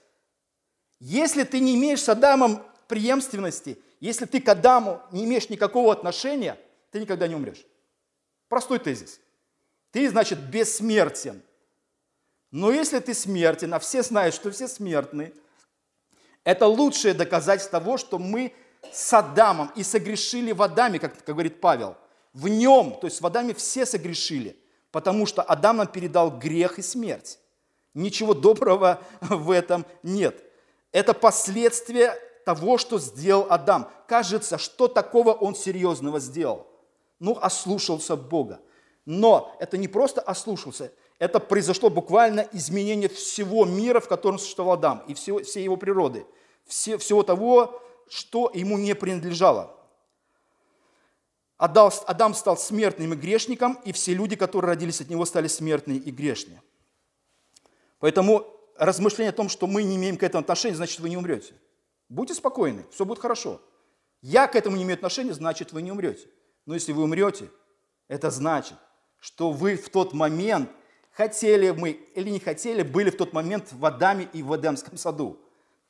Если 0.99 1.45
ты 1.45 1.61
не 1.61 1.77
имеешь 1.77 2.03
с 2.03 2.09
Адамом 2.09 2.65
преемственности– 2.89 3.79
если 4.01 4.27
ты 4.27 4.41
к 4.41 4.49
Адаму 4.49 5.01
не 5.13 5.25
имеешь 5.25 5.49
никакого 5.49 5.93
отношения, 5.93 6.59
ты 6.91 7.01
никогда 7.01 7.27
не 7.27 7.35
умрешь. 7.35 7.65
Простой 8.49 8.79
тезис. 8.79 9.21
Ты, 9.91 10.09
значит, 10.09 10.39
бессмертен. 10.39 11.43
Но 12.51 12.71
если 12.71 12.99
ты 12.99 13.15
смертен, 13.15 13.75
а 13.75 13.79
все 13.79 14.03
знают, 14.03 14.35
что 14.35 14.51
все 14.51 14.69
смертны, 14.69 15.33
это 16.45 16.67
лучшее 16.67 17.13
доказательство 17.13 17.79
того, 17.79 17.99
что 17.99 18.19
мы 18.19 18.55
с 18.93 19.13
Адамом 19.13 19.71
и 19.75 19.83
согрешили 19.83 20.53
в 20.53 20.63
Адаме, 20.63 20.99
как, 20.99 21.15
как 21.15 21.27
говорит 21.27 21.61
Павел. 21.61 21.97
В 22.33 22.49
нем, 22.49 22.99
то 23.01 23.07
есть 23.07 23.21
в 23.21 23.27
Адаме 23.27 23.53
все 23.53 23.85
согрешили, 23.85 24.57
потому 24.91 25.27
что 25.27 25.43
Адам 25.43 25.79
нам 25.79 25.87
передал 25.89 26.31
грех 26.31 26.79
и 26.79 26.83
смерть. 26.83 27.39
Ничего 27.95 28.33
доброго 28.33 29.03
в 29.21 29.51
этом 29.51 29.85
нет. 30.03 30.43
Это 30.93 31.13
последствия 31.13 32.17
того, 32.49 32.79
что 32.79 32.99
сделал 32.99 33.47
Адам. 33.51 33.91
Кажется, 34.07 34.57
что 34.57 34.89
такого 34.89 35.35
он 35.35 35.55
серьезного 35.55 36.19
сделал? 36.19 36.67
Ну, 37.19 37.37
ослушался 37.39 38.17
Бога. 38.17 38.59
Но 39.05 39.55
это 39.61 39.77
не 39.77 39.87
просто 39.87 40.23
ослушался, 40.23 40.91
это 41.19 41.41
произошло 41.41 41.91
буквально 41.91 42.49
изменение 42.53 43.11
всего 43.11 43.67
мира, 43.67 44.01
в 44.01 44.09
котором 44.09 44.39
существовал 44.39 44.79
Адам, 44.79 45.05
и 45.07 45.13
всего, 45.13 45.43
всей 45.43 45.63
его 45.63 45.77
природы, 45.77 46.25
все, 46.67 46.97
всего 46.97 47.23
того, 47.23 47.83
что 48.09 48.51
ему 48.55 48.79
не 48.79 48.95
принадлежало. 48.95 49.77
Адам 51.59 52.33
стал 52.33 52.57
смертным 52.57 53.13
и 53.13 53.17
грешником, 53.17 53.79
и 53.85 53.93
все 53.93 54.15
люди, 54.15 54.37
которые 54.37 54.71
родились 54.71 55.03
от 55.03 55.11
него, 55.11 55.27
стали 55.27 55.49
смертными 55.49 55.99
и 55.99 56.11
грешными. 56.11 56.63
Поэтому 57.99 58.47
размышление 58.79 59.31
о 59.31 59.37
том, 59.37 59.51
что 59.51 59.67
мы 59.67 59.83
не 59.83 59.97
имеем 59.97 60.17
к 60.17 60.23
этому 60.23 60.41
отношения, 60.41 60.77
значит, 60.77 61.01
вы 61.01 61.11
не 61.11 61.19
умрете. 61.19 61.53
Будьте 62.09 62.35
спокойны, 62.35 62.85
все 62.91 63.05
будет 63.05 63.19
хорошо. 63.19 63.61
Я 64.21 64.47
к 64.47 64.57
этому 64.57 64.77
не 64.77 64.83
имею 64.83 64.97
отношения, 64.97 65.33
значит, 65.33 65.73
вы 65.73 65.83
не 65.83 65.93
умрете. 65.93 66.29
Но 66.67 66.75
если 66.75 66.93
вы 66.93 67.05
умрете, 67.05 67.51
это 68.09 68.31
значит, 68.31 68.77
что 69.19 69.53
вы 69.53 69.77
в 69.77 69.89
тот 69.91 70.13
момент, 70.13 70.71
хотели 71.13 71.71
мы 71.71 71.91
или 71.91 72.31
не 72.31 72.41
хотели, 72.41 72.83
были 72.83 73.11
в 73.11 73.17
тот 73.17 73.33
момент 73.33 73.73
в 73.73 73.85
Адаме 73.85 74.29
и 74.33 74.43
в 74.43 74.57
Эдемском 74.57 74.97
саду. 74.97 75.41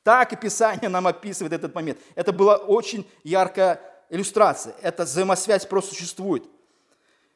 Так 0.03 0.33
и 0.33 0.35
Писание 0.35 0.89
нам 0.89 1.07
описывает 1.07 1.53
этот 1.53 1.75
момент. 1.75 1.99
Это 2.15 2.31
была 2.31 2.57
очень 2.57 3.07
яркая 3.23 3.81
иллюстрация. 4.09 4.75
Эта 4.81 5.03
взаимосвязь 5.03 5.65
просто 5.65 5.93
существует. 5.93 6.43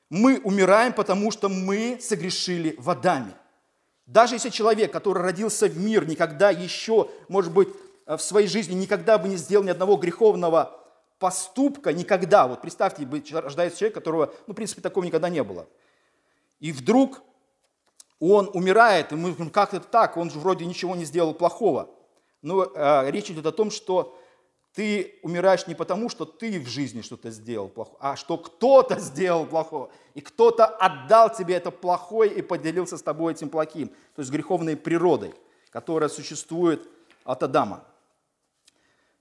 Мы 0.10 0.40
умираем, 0.44 0.94
потому 0.94 1.32
что 1.32 1.50
мы 1.50 1.98
согрешили 2.02 2.76
в 2.78 2.90
Адаме. 2.90 3.36
Даже 4.06 4.36
если 4.36 4.50
человек, 4.50 4.92
который 4.92 5.24
родился 5.24 5.68
в 5.68 5.78
мир, 5.78 6.06
никогда 6.06 6.50
еще, 6.50 7.10
может 7.30 7.54
быть, 7.54 7.70
в 8.06 8.20
своей 8.20 8.48
жизни 8.48 8.74
никогда 8.74 9.18
бы 9.18 9.28
не 9.28 9.38
сделал 9.38 9.64
ни 9.64 9.70
одного 9.70 9.96
греховного 9.96 10.80
поступка, 11.20 11.94
никогда. 11.94 12.48
Вот 12.48 12.62
представьте, 12.62 13.08
рождается 13.32 13.80
человек, 13.80 13.96
которого, 13.96 14.34
ну, 14.48 14.54
в 14.54 14.56
принципе, 14.56 14.82
такого 14.82 15.06
никогда 15.06 15.30
не 15.30 15.44
было. 15.44 15.68
И 16.60 16.72
вдруг 16.72 17.22
он 18.20 18.50
умирает, 18.54 19.12
и 19.12 19.16
мы 19.16 19.32
говорим, 19.32 19.50
как 19.50 19.74
это 19.74 19.88
так, 19.88 20.18
он 20.18 20.30
же 20.32 20.40
вроде 20.40 20.66
ничего 20.66 20.96
не 20.96 21.06
сделал 21.06 21.34
плохого. 21.34 21.90
Но 22.42 22.66
э, 22.66 23.12
речь 23.12 23.30
идет 23.32 23.46
о 23.46 23.52
том, 23.52 23.72
что 23.72 24.18
ты 24.74 25.20
умираешь 25.22 25.68
не 25.68 25.76
потому, 25.76 26.10
что 26.10 26.26
ты 26.26 26.60
в 26.60 26.68
жизни 26.68 27.02
что-то 27.02 27.32
сделал 27.32 27.70
плохое, 27.70 27.98
а 28.00 28.16
что 28.16 28.38
кто-то 28.38 29.00
сделал 29.00 29.46
плохое, 29.46 29.90
и 30.16 30.22
кто-то 30.22 30.66
отдал 30.66 31.34
тебе 31.34 31.56
это 31.56 31.70
плохое 31.72 32.34
и 32.34 32.42
поделился 32.42 32.98
с 32.98 33.02
тобой 33.02 33.34
этим 33.34 33.50
плохим, 33.50 33.90
то 34.16 34.22
есть 34.22 34.32
греховной 34.32 34.76
природой, 34.76 35.34
которая 35.70 36.10
существует 36.10 36.88
от 37.24 37.44
Адама. 37.44 37.86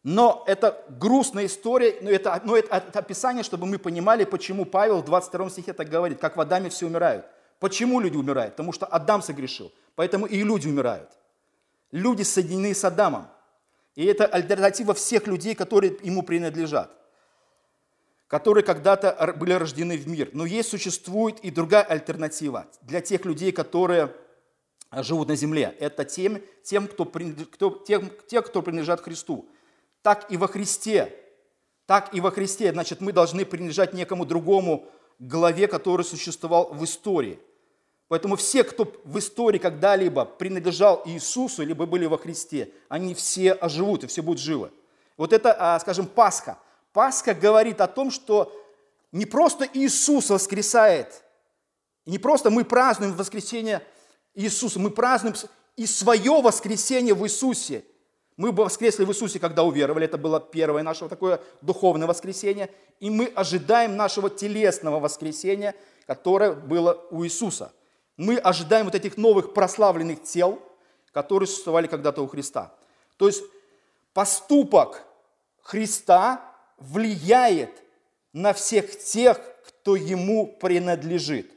Но 0.05 0.43
это 0.47 0.85
грустная 0.99 1.47
история, 1.47 1.97
но 2.01 2.11
это, 2.11 2.41
но 2.45 2.57
это, 2.57 2.77
это 2.77 2.99
описание, 2.99 3.45
чтобы 3.45 3.67
мы 3.67 3.79
понимали, 3.79 4.25
почему 4.25 4.65
Павел 4.65 5.01
в 5.01 5.05
22 5.05 5.51
стихе 5.51 5.73
так 5.73 5.89
говорит, 5.89 6.19
как 6.19 6.37
в 6.37 6.41
Адаме 6.41 6.71
все 6.71 6.87
умирают. 6.87 7.25
Почему 7.61 8.01
люди 8.01 8.17
умирают? 8.17 8.55
Потому 8.55 8.73
что 8.73 8.87
Адам 8.87 9.23
согрешил, 9.23 9.73
поэтому 9.95 10.27
и 10.27 10.43
люди 10.43 10.67
умирают. 10.67 11.09
Люди 11.93 12.23
соединены 12.23 12.75
с 12.75 12.85
Адамом. 12.85 13.29
И 13.95 14.05
это 14.05 14.27
альтернатива 14.27 14.95
всех 14.95 15.27
людей, 15.29 15.55
которые 15.55 15.97
ему 16.03 16.23
принадлежат, 16.23 16.91
которые 18.27 18.65
когда-то 18.65 19.35
были 19.39 19.53
рождены 19.53 19.97
в 19.97 20.09
мир. 20.09 20.31
Но 20.33 20.47
есть, 20.47 20.71
существует 20.71 21.39
и 21.41 21.51
другая 21.53 21.85
альтернатива 21.85 22.67
для 22.81 23.01
тех 23.03 23.25
людей, 23.25 23.53
которые 23.53 24.13
живут 24.91 25.29
на 25.29 25.37
земле. 25.37 25.77
Это 25.79 26.05
тем, 26.05 26.43
тем 26.65 26.89
кто, 26.89 27.05
кто, 27.05 27.71
тем, 27.87 28.11
те, 28.27 28.43
кто 28.43 28.63
принадлежат 28.63 29.01
Христу. 29.01 29.47
Так 30.03 30.31
и 30.31 30.37
во 30.37 30.49
Христе. 30.49 31.17
Так 31.87 32.15
и 32.15 32.21
во 32.21 32.31
Христе. 32.31 32.73
Значит, 32.73 33.01
мы 33.01 33.13
должны 33.13 33.45
принадлежать 33.45 33.95
некому 33.95 34.25
другому 34.27 34.89
главе, 35.19 35.69
который 35.69 36.05
существовал 36.05 36.73
в 36.73 36.85
истории– 36.85 37.39
Поэтому 38.13 38.37
все, 38.37 38.63
кто 38.63 38.93
в 39.05 39.19
истории 39.19 39.57
когда-либо 39.57 40.27
принадлежал 40.27 41.01
Иисусу, 41.07 41.63
либо 41.63 41.87
были 41.87 42.05
во 42.05 42.19
Христе, 42.19 42.71
они 42.91 43.15
все 43.15 43.53
оживут 43.55 44.05
и 44.05 44.07
все 44.07 44.21
будут 44.21 44.39
живы. 44.39 44.71
Вот 45.17 45.33
это, 45.33 45.57
а, 45.59 45.81
скажем, 45.81 46.07
Пасха. 46.07 46.59
Пасха 46.93 47.33
говорит 47.33 47.81
о 47.81 47.87
том, 47.87 48.11
что 48.11 48.53
не 49.13 49.25
просто 49.25 49.67
Иисус 49.73 50.29
воскресает, 50.29 51.25
не 52.05 52.19
просто 52.19 52.51
мы 52.51 52.67
празднуем 52.67 53.15
воскресение 53.15 53.83
Иисуса, 54.35 54.79
мы 54.79 54.91
празднуем 54.91 55.35
и 55.77 55.87
свое 55.87 56.43
воскресение 56.43 57.15
в 57.15 57.25
Иисусе. 57.25 57.83
Мы 58.37 58.53
воскресли 58.53 59.05
в 59.05 59.11
Иисусе, 59.11 59.39
когда 59.39 59.63
уверовали, 59.63 60.07
это 60.07 60.19
было 60.19 60.41
первое 60.41 60.83
наше 60.83 61.09
такое 61.09 61.41
духовное 61.61 62.07
воскресение, 62.07 62.71
и 62.99 63.11
мы 63.11 63.27
ожидаем 63.27 63.97
нашего 63.97 64.31
телесного 64.31 65.01
воскресения, 65.01 65.75
которое 66.07 66.53
было 66.53 67.07
у 67.11 67.25
Иисуса– 67.25 67.73
мы 68.17 68.37
ожидаем 68.39 68.87
вот 68.87 68.95
этих 68.95 69.17
новых 69.17 69.55
прославленных 69.55 70.23
тел, 70.23 70.63
которые 71.13 71.47
существовали 71.47 71.87
когда-то 71.87 72.23
у 72.23 72.27
Христа. 72.27 72.75
То 73.17 73.27
есть 73.27 73.43
поступок 74.13 75.05
Христа 75.63 76.41
влияет 76.79 77.83
на 78.33 78.53
всех 78.53 78.99
тех, 78.99 79.41
кто 79.67 79.97
ему 79.97 80.47
принадлежит. 80.47 81.51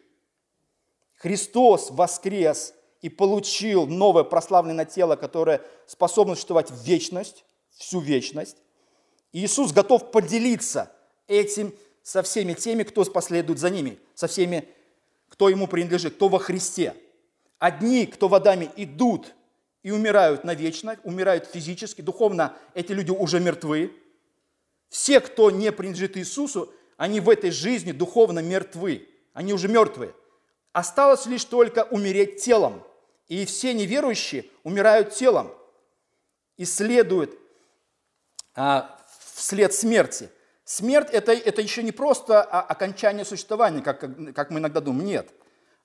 Христос 1.18 1.90
воскрес 1.92 2.74
и 3.06 3.10
получил 3.10 3.86
новое 3.86 4.24
прославленное 4.24 4.86
тело, 4.86 5.16
которое 5.16 5.62
способно 5.86 6.34
существовать 6.34 6.72
в 6.72 6.84
вечность, 6.86 7.46
всю 7.70 8.00
вечность. 8.00 8.58
И 9.32 9.46
Иисус 9.46 9.72
готов 9.72 10.10
поделиться 10.10 10.92
этим 11.28 11.72
со 12.02 12.24
всеми 12.24 12.54
теми, 12.54 12.82
кто 12.82 13.06
последует 13.06 13.60
за 13.60 13.70
ними, 13.70 14.00
со 14.16 14.26
всеми 14.26 14.68
кто 15.30 15.50
ему 15.50 15.68
принадлежит, 15.68 16.16
кто 16.16 16.30
во 16.30 16.40
Христе. 16.40 16.96
Одни, 17.60 18.08
кто 18.08 18.28
в 18.28 18.34
Адаме, 18.34 18.72
идут 18.76 19.36
и 19.84 19.92
умирают 19.92 20.44
навечно, 20.44 20.98
умирают 21.04 21.46
физически, 21.46 22.02
духовно 22.02 22.58
эти 22.74 22.92
люди 22.92 23.12
уже 23.12 23.40
мертвы. 23.40 23.94
Все, 24.90 25.20
кто 25.20 25.52
не 25.52 25.72
принадлежит 25.72 26.18
Иисусу, 26.18 26.74
они 26.98 27.20
в 27.20 27.30
этой 27.30 27.52
жизни 27.52 27.92
духовно 27.92 28.40
мертвы, 28.40 29.08
они 29.34 29.54
уже 29.54 29.68
мертвые. 29.68 30.16
Осталось 30.74 31.28
лишь 31.28 31.46
только 31.46 31.84
умереть 31.84 32.44
телом. 32.44 32.82
И 33.28 33.46
все 33.46 33.74
неверующие 33.74 34.46
умирают 34.64 35.14
телом 35.14 35.52
и 36.58 36.66
следуют 36.66 37.38
а, 38.54 39.00
вслед 39.34 39.74
смерти. 39.74 40.30
Смерть 40.64 41.10
это, 41.12 41.34
это 41.34 41.62
еще 41.62 41.84
не 41.84 41.92
просто 41.92 42.42
окончание 42.42 43.26
существования, 43.26 43.82
как, 43.82 44.00
как 44.34 44.50
мы 44.50 44.60
иногда 44.60 44.82
думаем. 44.82 45.06
Нет. 45.06 45.30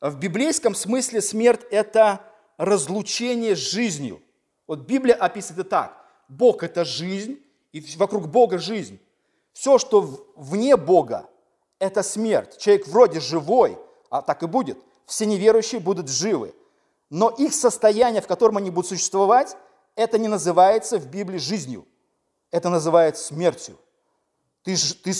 В 0.00 0.18
библейском 0.18 0.74
смысле 0.74 1.20
смерть– 1.20 1.61
это 1.70 2.24
разлучение 2.57 3.55
с 3.55 3.59
жизнью. 3.59 4.22
Вот 4.66 4.81
Библия 4.81 5.14
описывает 5.14 5.66
это 5.66 5.70
так. 5.70 6.05
Бог– 6.29 6.62
это 6.64 6.85
жизнь, 6.85 7.38
и 7.72 7.85
вокруг 7.96 8.29
Бога 8.29 8.59
жизнь. 8.59 8.98
Все, 9.53 9.79
что 9.79 10.33
вне 10.37 10.76
Бога, 10.76 11.29
это 11.79 12.03
смерть. 12.03 12.57
Человек 12.59 12.87
вроде 12.87 13.20
живой, 13.20 13.76
а 14.11 14.22
так 14.22 14.42
и 14.42 14.46
будет. 14.46 14.79
Все 15.07 15.26
неверующие 15.26 15.81
будут 15.81 16.09
живы. 16.09 16.55
Но 17.11 17.31
их 17.31 17.53
состояние, 17.53 18.23
в 18.23 18.27
котором 18.27 18.57
они 18.57 18.70
будут 18.70 18.88
существовать, 18.88 19.57
это 19.96 20.18
не 20.18 20.29
называется 20.29 20.99
в 20.99 21.07
Библии 21.07 21.38
жизнью. 21.38 21.87
Это 22.51 22.68
называется 22.68 23.25
смертью. 23.25 23.79
Ты, 24.62 24.77
ты, 25.03 25.12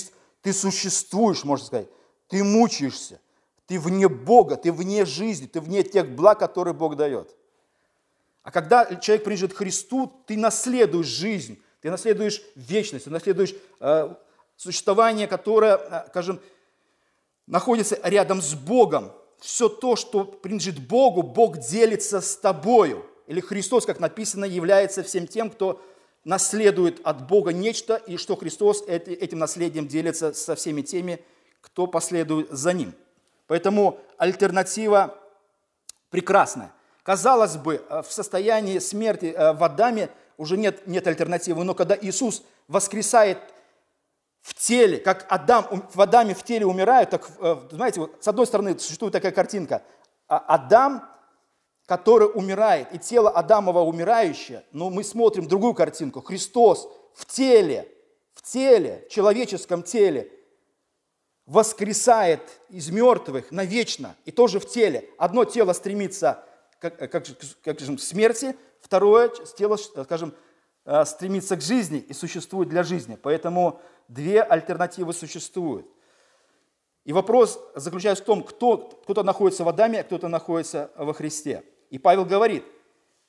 ты 0.43 0.53
существуешь, 0.53 1.45
можно 1.45 1.67
сказать. 1.67 1.89
Ты 2.29 2.45
мучаешься. 2.45 3.21
Ты 3.67 3.79
вне 3.79 4.09
Бога, 4.09 4.57
ты 4.57 4.73
вне 4.73 5.05
жизни, 5.05 5.47
ты 5.47 5.61
вне 5.61 5.83
тех 5.83 6.11
благ, 6.11 6.39
которые 6.39 6.75
Бог 6.75 6.97
дает. 6.97 7.37
А 8.43 8.51
когда 8.51 8.85
человек 8.97 9.25
принадлежит 9.25 9.57
Христу, 9.57 10.13
ты 10.27 10.37
наследуешь 10.37 11.07
жизнь, 11.07 11.61
ты 11.81 11.91
наследуешь 11.91 12.43
вечность, 12.55 13.05
ты 13.05 13.11
наследуешь 13.11 13.55
э, 13.81 14.15
существование, 14.57 15.27
которое, 15.27 15.77
э, 15.77 16.09
скажем, 16.09 16.41
находится 17.47 17.99
рядом 18.03 18.43
с 18.43 18.55
Богом. 18.55 19.13
Все 19.41 19.69
то, 19.69 19.97
что 19.97 20.25
принадлежит 20.25 20.79
Богу, 20.87 21.23
Бог 21.23 21.59
делится 21.59 22.21
с 22.21 22.37
тобою. 22.37 23.07
Или 23.27 23.41
Христос, 23.41 23.87
как 23.87 23.99
написано, 23.99 24.45
является 24.45 25.03
всем 25.03 25.27
тем, 25.27 25.51
кто 25.51 25.83
наследует 26.25 27.01
от 27.05 27.27
Бога 27.27 27.53
нечто, 27.53 27.97
и 27.97 28.19
что 28.19 28.37
Христос 28.37 28.85
этим 28.87 29.39
наследием 29.39 29.89
делится 29.89 30.35
со 30.35 30.55
всеми 30.55 30.83
теми, 30.83 31.25
кто 31.63 31.87
последует 31.87 32.51
за 32.51 32.73
ним. 32.73 32.95
Поэтому 33.47 33.99
альтернатива 34.19 35.19
прекрасная. 36.11 36.73
Казалось 37.03 37.57
бы, 37.57 37.83
э, 37.89 38.03
в 38.07 38.13
состоянии 38.13 38.79
смерти 38.79 39.35
э, 39.37 39.53
в 39.55 39.65
Адаме 39.65 40.11
уже 40.37 40.57
нет, 40.57 40.87
нет 40.87 41.07
альтернативы, 41.07 41.65
но 41.65 41.75
когда 41.75 41.97
Иисус 42.01 42.43
воскресает 42.69 43.39
в 44.51 44.55
теле, 44.55 44.99
как 44.99 45.27
Адам, 45.29 45.89
в 45.95 46.01
Адаме 46.01 46.35
в 46.35 46.43
теле 46.43 46.67
умирает, 46.67 47.11
так, 47.11 47.31
э, 47.39 47.57
знаете, 47.71 48.01
вот, 48.01 48.17
с 48.21 48.27
одной 48.27 48.49
стороны 48.49 48.77
существует 48.81 49.13
такая 49.13 49.31
картинка. 49.31 49.85
А 50.27 50.39
Адам, 50.39 51.09
который 51.87 52.29
умирает, 52.35 52.93
и 52.93 52.99
тело 52.99 53.31
Адамова 53.31 53.83
умирающее, 53.83 54.65
но 54.73 54.91
мы 54.91 55.05
смотрим 55.05 55.47
другую 55.47 55.75
картинку. 55.75 56.21
Христос 56.21 56.89
в 57.15 57.27
теле, 57.27 57.87
в 58.35 58.43
теле, 58.43 59.07
в 59.09 59.13
человеческом 59.13 59.85
теле, 59.85 60.33
воскресает 61.47 62.43
из 62.71 62.91
мертвых 62.91 63.53
навечно, 63.53 64.17
и 64.25 64.33
тоже 64.33 64.59
в 64.59 64.69
теле. 64.69 65.09
Одно 65.17 65.45
тело 65.45 65.73
стремится 65.75 66.45
как, 66.81 66.99
как, 66.99 67.11
как 67.13 67.27
скажем, 67.79 67.99
к 67.99 68.01
смерти, 68.01 68.57
второе 68.81 69.29
тело, 69.57 69.77
скажем, 69.77 70.35
э, 70.87 71.05
стремится 71.05 71.57
к 71.57 71.63
жизни 71.63 71.99
и 71.99 72.13
существует 72.15 72.69
для 72.69 72.83
жизни. 72.83 73.17
Поэтому 73.23 73.81
две 74.11 74.43
альтернативы 74.43 75.13
существуют. 75.13 75.87
И 77.05 77.13
вопрос 77.13 77.59
заключается 77.75 78.23
в 78.23 78.27
том, 78.27 78.43
кто, 78.43 78.77
кто-то 78.77 79.23
находится 79.23 79.65
в 79.65 79.69
Адаме, 79.69 80.01
а 80.01 80.05
кто-то 80.05 80.29
находится 80.29 80.91
во 80.97 81.15
Христе. 81.15 81.65
И 81.89 81.99
Павел 81.99 82.25
говорит, 82.25 82.65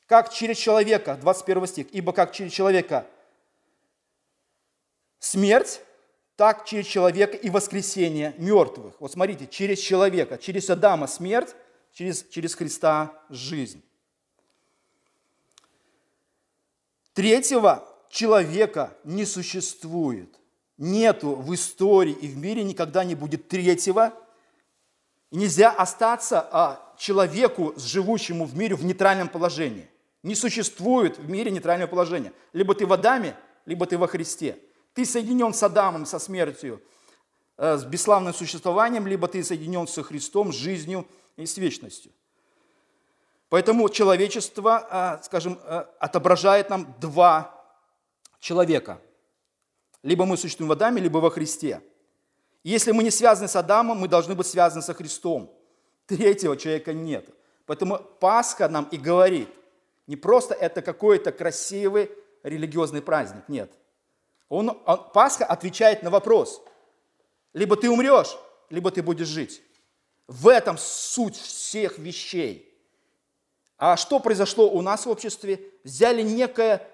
как 0.07 0.31
через 0.31 0.57
человека, 0.57 1.17
21 1.21 1.67
стих, 1.67 1.87
ибо 1.93 2.11
как 2.11 2.33
через 2.33 2.51
человека 2.51 3.07
смерть, 5.19 5.81
так 6.35 6.65
через 6.65 6.87
человека 6.87 7.37
и 7.37 7.49
воскресение 7.49 8.33
мертвых. 8.37 8.99
Вот 8.99 9.11
смотрите, 9.11 9.47
через 9.47 9.79
человека, 9.79 10.37
через 10.37 10.69
Адама 10.69 11.07
смерть, 11.07 11.55
через, 11.93 12.23
через 12.27 12.55
Христа 12.55 13.13
жизнь. 13.29 13.81
Третьего 17.13 17.87
человека 18.09 18.97
не 19.03 19.25
существует. 19.25 20.40
Нету 20.81 21.35
в 21.35 21.53
истории 21.53 22.11
и 22.11 22.27
в 22.27 22.37
мире 22.37 22.63
никогда 22.63 23.03
не 23.03 23.13
будет 23.13 23.47
третьего. 23.47 24.15
И 25.29 25.37
нельзя 25.37 25.69
остаться 25.69 26.41
а, 26.51 26.95
человеку, 26.97 27.75
живущему 27.77 28.45
в 28.45 28.57
мире, 28.57 28.73
в 28.73 28.83
нейтральном 28.83 29.29
положении. 29.29 29.87
Не 30.23 30.33
существует 30.33 31.19
в 31.19 31.29
мире 31.29 31.51
нейтрального 31.51 31.87
положения. 31.87 32.33
Либо 32.51 32.73
ты 32.73 32.87
в 32.87 32.93
Адаме, 32.93 33.35
либо 33.67 33.85
ты 33.85 33.95
во 33.95 34.07
Христе. 34.07 34.57
Ты 34.95 35.05
соединен 35.05 35.53
с 35.53 35.61
Адамом, 35.61 36.07
со 36.07 36.17
смертью, 36.17 36.81
э, 37.57 37.77
с 37.77 37.85
бесславным 37.85 38.33
существованием, 38.33 39.05
либо 39.05 39.27
ты 39.27 39.43
соединен 39.43 39.87
со 39.87 40.01
Христом, 40.01 40.51
с 40.51 40.55
жизнью 40.55 41.07
и 41.37 41.45
с 41.45 41.57
вечностью. 41.57 42.11
Поэтому 43.49 43.87
человечество, 43.89 45.19
э, 45.21 45.23
скажем, 45.25 45.59
э, 45.61 45.85
отображает 45.99 46.71
нам 46.71 46.91
два 46.99 47.63
человека. 48.39 48.99
Либо 50.03 50.25
мы 50.25 50.37
существуем 50.37 50.69
в 50.69 50.71
Адаме, 50.71 51.01
либо 51.01 51.19
во 51.19 51.29
Христе. 51.29 51.81
Если 52.63 52.91
мы 52.91 53.03
не 53.03 53.11
связаны 53.11 53.47
с 53.47 53.55
Адамом, 53.55 53.97
мы 53.97 54.07
должны 54.07 54.35
быть 54.35 54.47
связаны 54.47 54.81
со 54.81 54.93
Христом. 54.93 55.55
Третьего 56.05 56.57
человека 56.57 56.93
нет. 56.93 57.29
Поэтому 57.65 57.97
Пасха 57.97 58.67
нам 58.67 58.87
и 58.91 58.97
говорит, 58.97 59.49
не 60.07 60.15
просто 60.15 60.53
это 60.53 60.81
какой-то 60.81 61.31
красивый 61.31 62.11
религиозный 62.43 63.01
праздник, 63.01 63.43
нет. 63.47 63.71
Он, 64.49 64.77
он, 64.85 65.09
Пасха 65.13 65.45
отвечает 65.45 66.03
на 66.03 66.09
вопрос. 66.09 66.61
Либо 67.53 67.75
ты 67.75 67.89
умрешь, 67.89 68.37
либо 68.69 68.91
ты 68.91 69.01
будешь 69.01 69.27
жить. 69.27 69.61
В 70.27 70.47
этом 70.47 70.77
суть 70.77 71.35
всех 71.35 71.97
вещей. 71.97 72.67
А 73.77 73.97
что 73.97 74.19
произошло 74.19 74.69
у 74.69 74.81
нас 74.81 75.05
в 75.05 75.09
обществе? 75.09 75.59
Взяли 75.83 76.21
некое 76.21 76.87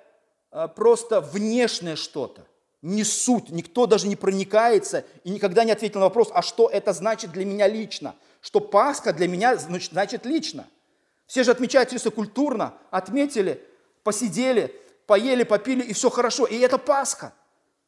а, 0.51 0.67
просто 0.67 1.19
внешнее 1.21 1.95
что-то. 1.95 2.47
Не 2.81 3.03
суть, 3.03 3.49
никто 3.49 3.87
даже 3.87 4.07
не 4.07 4.15
проникается 4.15 5.03
и 5.23 5.31
никогда 5.31 5.63
не 5.63 5.71
ответил 5.71 5.99
на 5.99 6.05
вопрос, 6.05 6.29
а 6.33 6.41
что 6.41 6.69
это 6.69 6.93
значит 6.93 7.31
для 7.31 7.43
меня 7.43 7.67
лично? 7.67 8.15
Что 8.39 8.59
Пасха 8.59 9.13
для 9.13 9.27
меня 9.27 9.55
значит 9.57 10.25
лично. 10.25 10.67
Все 11.25 11.43
же 11.43 11.51
отмечают 11.51 11.91
все 11.91 12.11
культурно, 12.11 12.75
отметили, 12.91 13.63
посидели, 14.03 14.73
поели, 15.07 15.43
попили, 15.43 15.83
и 15.83 15.93
все 15.93 16.09
хорошо. 16.09 16.45
И 16.45 16.57
это 16.59 16.77
Пасха. 16.77 17.33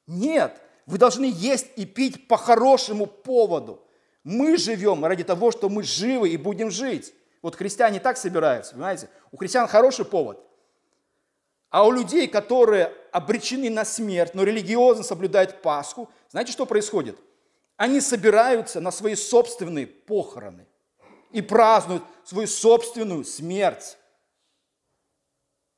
Нет, 0.07 0.59
вы 0.87 0.97
должны 0.97 1.31
есть 1.33 1.67
и 1.75 1.85
пить 1.85 2.27
по 2.27 2.35
хорошему 2.35 3.05
поводу. 3.05 3.81
Мы 4.23 4.57
живем 4.57 5.05
ради 5.05 5.23
того, 5.23 5.51
что 5.51 5.69
мы 5.69 5.83
живы 5.83 6.29
и 6.29 6.37
будем 6.37 6.71
жить. 6.71 7.13
Вот 7.41 7.55
христиане 7.55 7.99
так 7.99 8.17
собираются, 8.17 8.73
понимаете? 8.73 9.09
У 9.31 9.37
христиан 9.37 9.67
хороший 9.67 10.03
повод. 10.03 10.43
А 11.69 11.85
у 11.85 11.91
людей, 11.91 12.27
которые 12.27 12.93
обречены 13.11 13.69
на 13.69 13.85
смерть, 13.85 14.33
но 14.33 14.43
религиозно 14.43 15.03
соблюдают 15.03 15.61
Пасху, 15.61 16.09
знаете, 16.29 16.51
что 16.51 16.65
происходит? 16.65 17.17
Они 17.77 18.01
собираются 18.01 18.81
на 18.81 18.91
свои 18.91 19.15
собственные 19.15 19.87
похороны 19.87 20.67
и 21.31 21.41
празднуют 21.41 22.03
свою 22.23 22.47
собственную 22.47 23.23
смерть. 23.23 23.97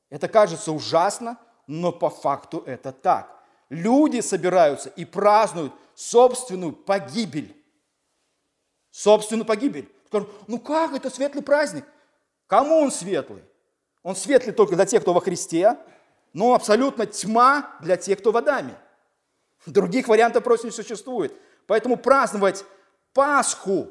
Это 0.08 0.28
кажется 0.28 0.72
ужасно, 0.72 1.38
но 1.66 1.92
по 1.92 2.10
факту 2.10 2.62
это 2.66 2.92
так 2.92 3.42
люди 3.72 4.20
собираются 4.20 4.90
и 4.90 5.04
празднуют 5.04 5.72
собственную 5.94 6.72
погибель. 6.72 7.56
Собственную 8.90 9.46
погибель. 9.46 9.90
Ну 10.46 10.58
как 10.58 10.92
это 10.92 11.08
светлый 11.08 11.42
праздник? 11.42 11.86
Кому 12.46 12.76
он 12.76 12.90
светлый? 12.92 13.42
Он 14.02 14.16
светлый 14.16 14.52
только 14.52 14.74
для 14.76 14.86
тех, 14.86 15.02
кто 15.02 15.12
во 15.12 15.20
Христе, 15.20 15.76
но 16.32 16.54
абсолютно 16.54 17.06
тьма 17.06 17.76
для 17.80 17.96
тех, 17.96 18.18
кто 18.18 18.32
в 18.32 18.36
Адаме. 18.36 18.76
Других 19.66 20.08
вариантов 20.08 20.42
просто 20.42 20.66
не 20.66 20.72
существует. 20.72 21.34
Поэтому 21.66 21.96
праздновать 21.96 22.64
Пасху 23.12 23.90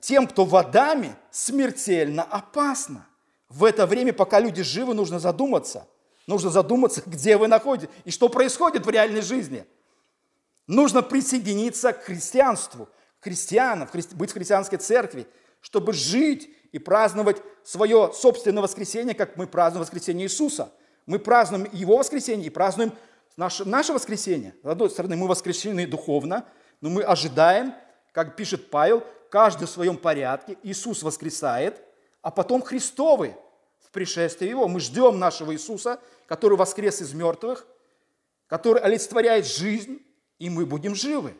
тем, 0.00 0.26
кто 0.26 0.44
в 0.44 0.56
Адаме, 0.56 1.16
смертельно 1.30 2.22
опасно. 2.22 3.06
В 3.48 3.64
это 3.64 3.86
время, 3.86 4.12
пока 4.12 4.40
люди 4.40 4.62
живы, 4.62 4.94
нужно 4.94 5.18
задуматься– 5.18 5.86
Нужно 6.26 6.50
задуматься, 6.50 7.02
где 7.06 7.36
вы 7.36 7.48
находитесь 7.48 7.90
и 8.04 8.10
что 8.10 8.28
происходит 8.28 8.86
в 8.86 8.90
реальной 8.90 9.22
жизни. 9.22 9.66
Нужно 10.66 11.02
присоединиться 11.02 11.92
к 11.92 12.04
христианству, 12.04 12.88
к 13.20 13.24
христианам, 13.24 13.88
быть 14.12 14.30
в 14.30 14.34
христианской 14.34 14.78
церкви, 14.78 15.26
чтобы 15.60 15.92
жить 15.92 16.50
и 16.74 16.78
праздновать 16.78 17.40
свое 17.62 18.12
собственное 18.12 18.62
воскресенье, 18.62 19.14
как 19.14 19.36
мы 19.36 19.46
празднуем 19.46 19.82
воскресенье 19.82 20.26
Иисуса. 20.26 20.72
Мы 21.06 21.18
празднуем 21.18 21.68
Его 21.72 21.96
воскресенье 21.96 22.46
и 22.46 22.50
празднуем 22.50 22.92
наше, 23.36 23.64
наше 23.64 23.92
воскресенье. 23.92 24.54
С 24.62 24.66
одной 24.66 24.90
стороны, 24.90 25.16
мы 25.16 25.26
воскрешены 25.26 25.86
духовно, 25.86 26.46
но 26.80 26.90
мы 26.90 27.02
ожидаем, 27.02 27.74
как 28.12 28.36
пишет 28.36 28.70
Павел, 28.70 29.02
каждый 29.30 29.66
в 29.66 29.70
своем 29.70 29.96
порядке. 29.96 30.58
Иисус 30.62 31.02
воскресает, 31.02 31.80
а 32.20 32.30
потом 32.30 32.60
Христовы 32.60 33.34
в 33.80 33.90
пришествии 33.90 34.48
Его. 34.48 34.68
Мы 34.68 34.80
ждем 34.80 35.18
нашего 35.18 35.52
Иисуса– 35.54 35.98
который 36.26 36.56
воскрес 36.56 37.00
из 37.00 37.12
мертвых, 37.12 37.66
который 38.46 38.82
олицетворяет 38.82 39.46
жизнь, 39.46 40.00
и 40.38 40.50
мы 40.50 40.66
будем 40.66 40.94
живы. 40.94 41.34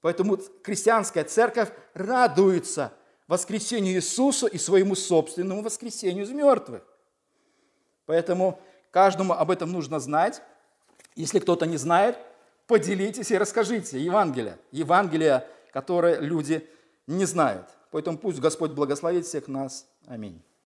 Поэтому 0.00 0.38
христианская 0.62 1.24
церковь 1.24 1.70
радуется 1.94 2.92
воскресению 3.26 3.94
Иисуса 3.94 4.46
и 4.46 4.58
своему 4.58 4.94
собственному 4.94 5.62
воскресению 5.62 6.24
из 6.24 6.30
мертвых. 6.30 6.82
Поэтому 8.06 8.60
каждому 8.90 9.32
об 9.32 9.50
этом 9.50 9.72
нужно 9.72 9.98
знать. 9.98 10.42
Если 11.16 11.38
кто-то 11.38 11.66
не 11.66 11.76
знает, 11.76 12.18
поделитесь 12.66 13.30
и 13.30 13.38
расскажите 13.38 13.98
Евангелие. 13.98 14.58
Евангелие, 14.72 15.46
которое 15.72 16.20
люди 16.20 16.68
не 17.06 17.24
знают. 17.24 17.68
Поэтому 17.90 18.18
пусть 18.18 18.40
Господь 18.40 18.72
благословит 18.72 19.26
всех 19.26 19.48
нас. 19.48 19.86
Аминь. 20.06 20.42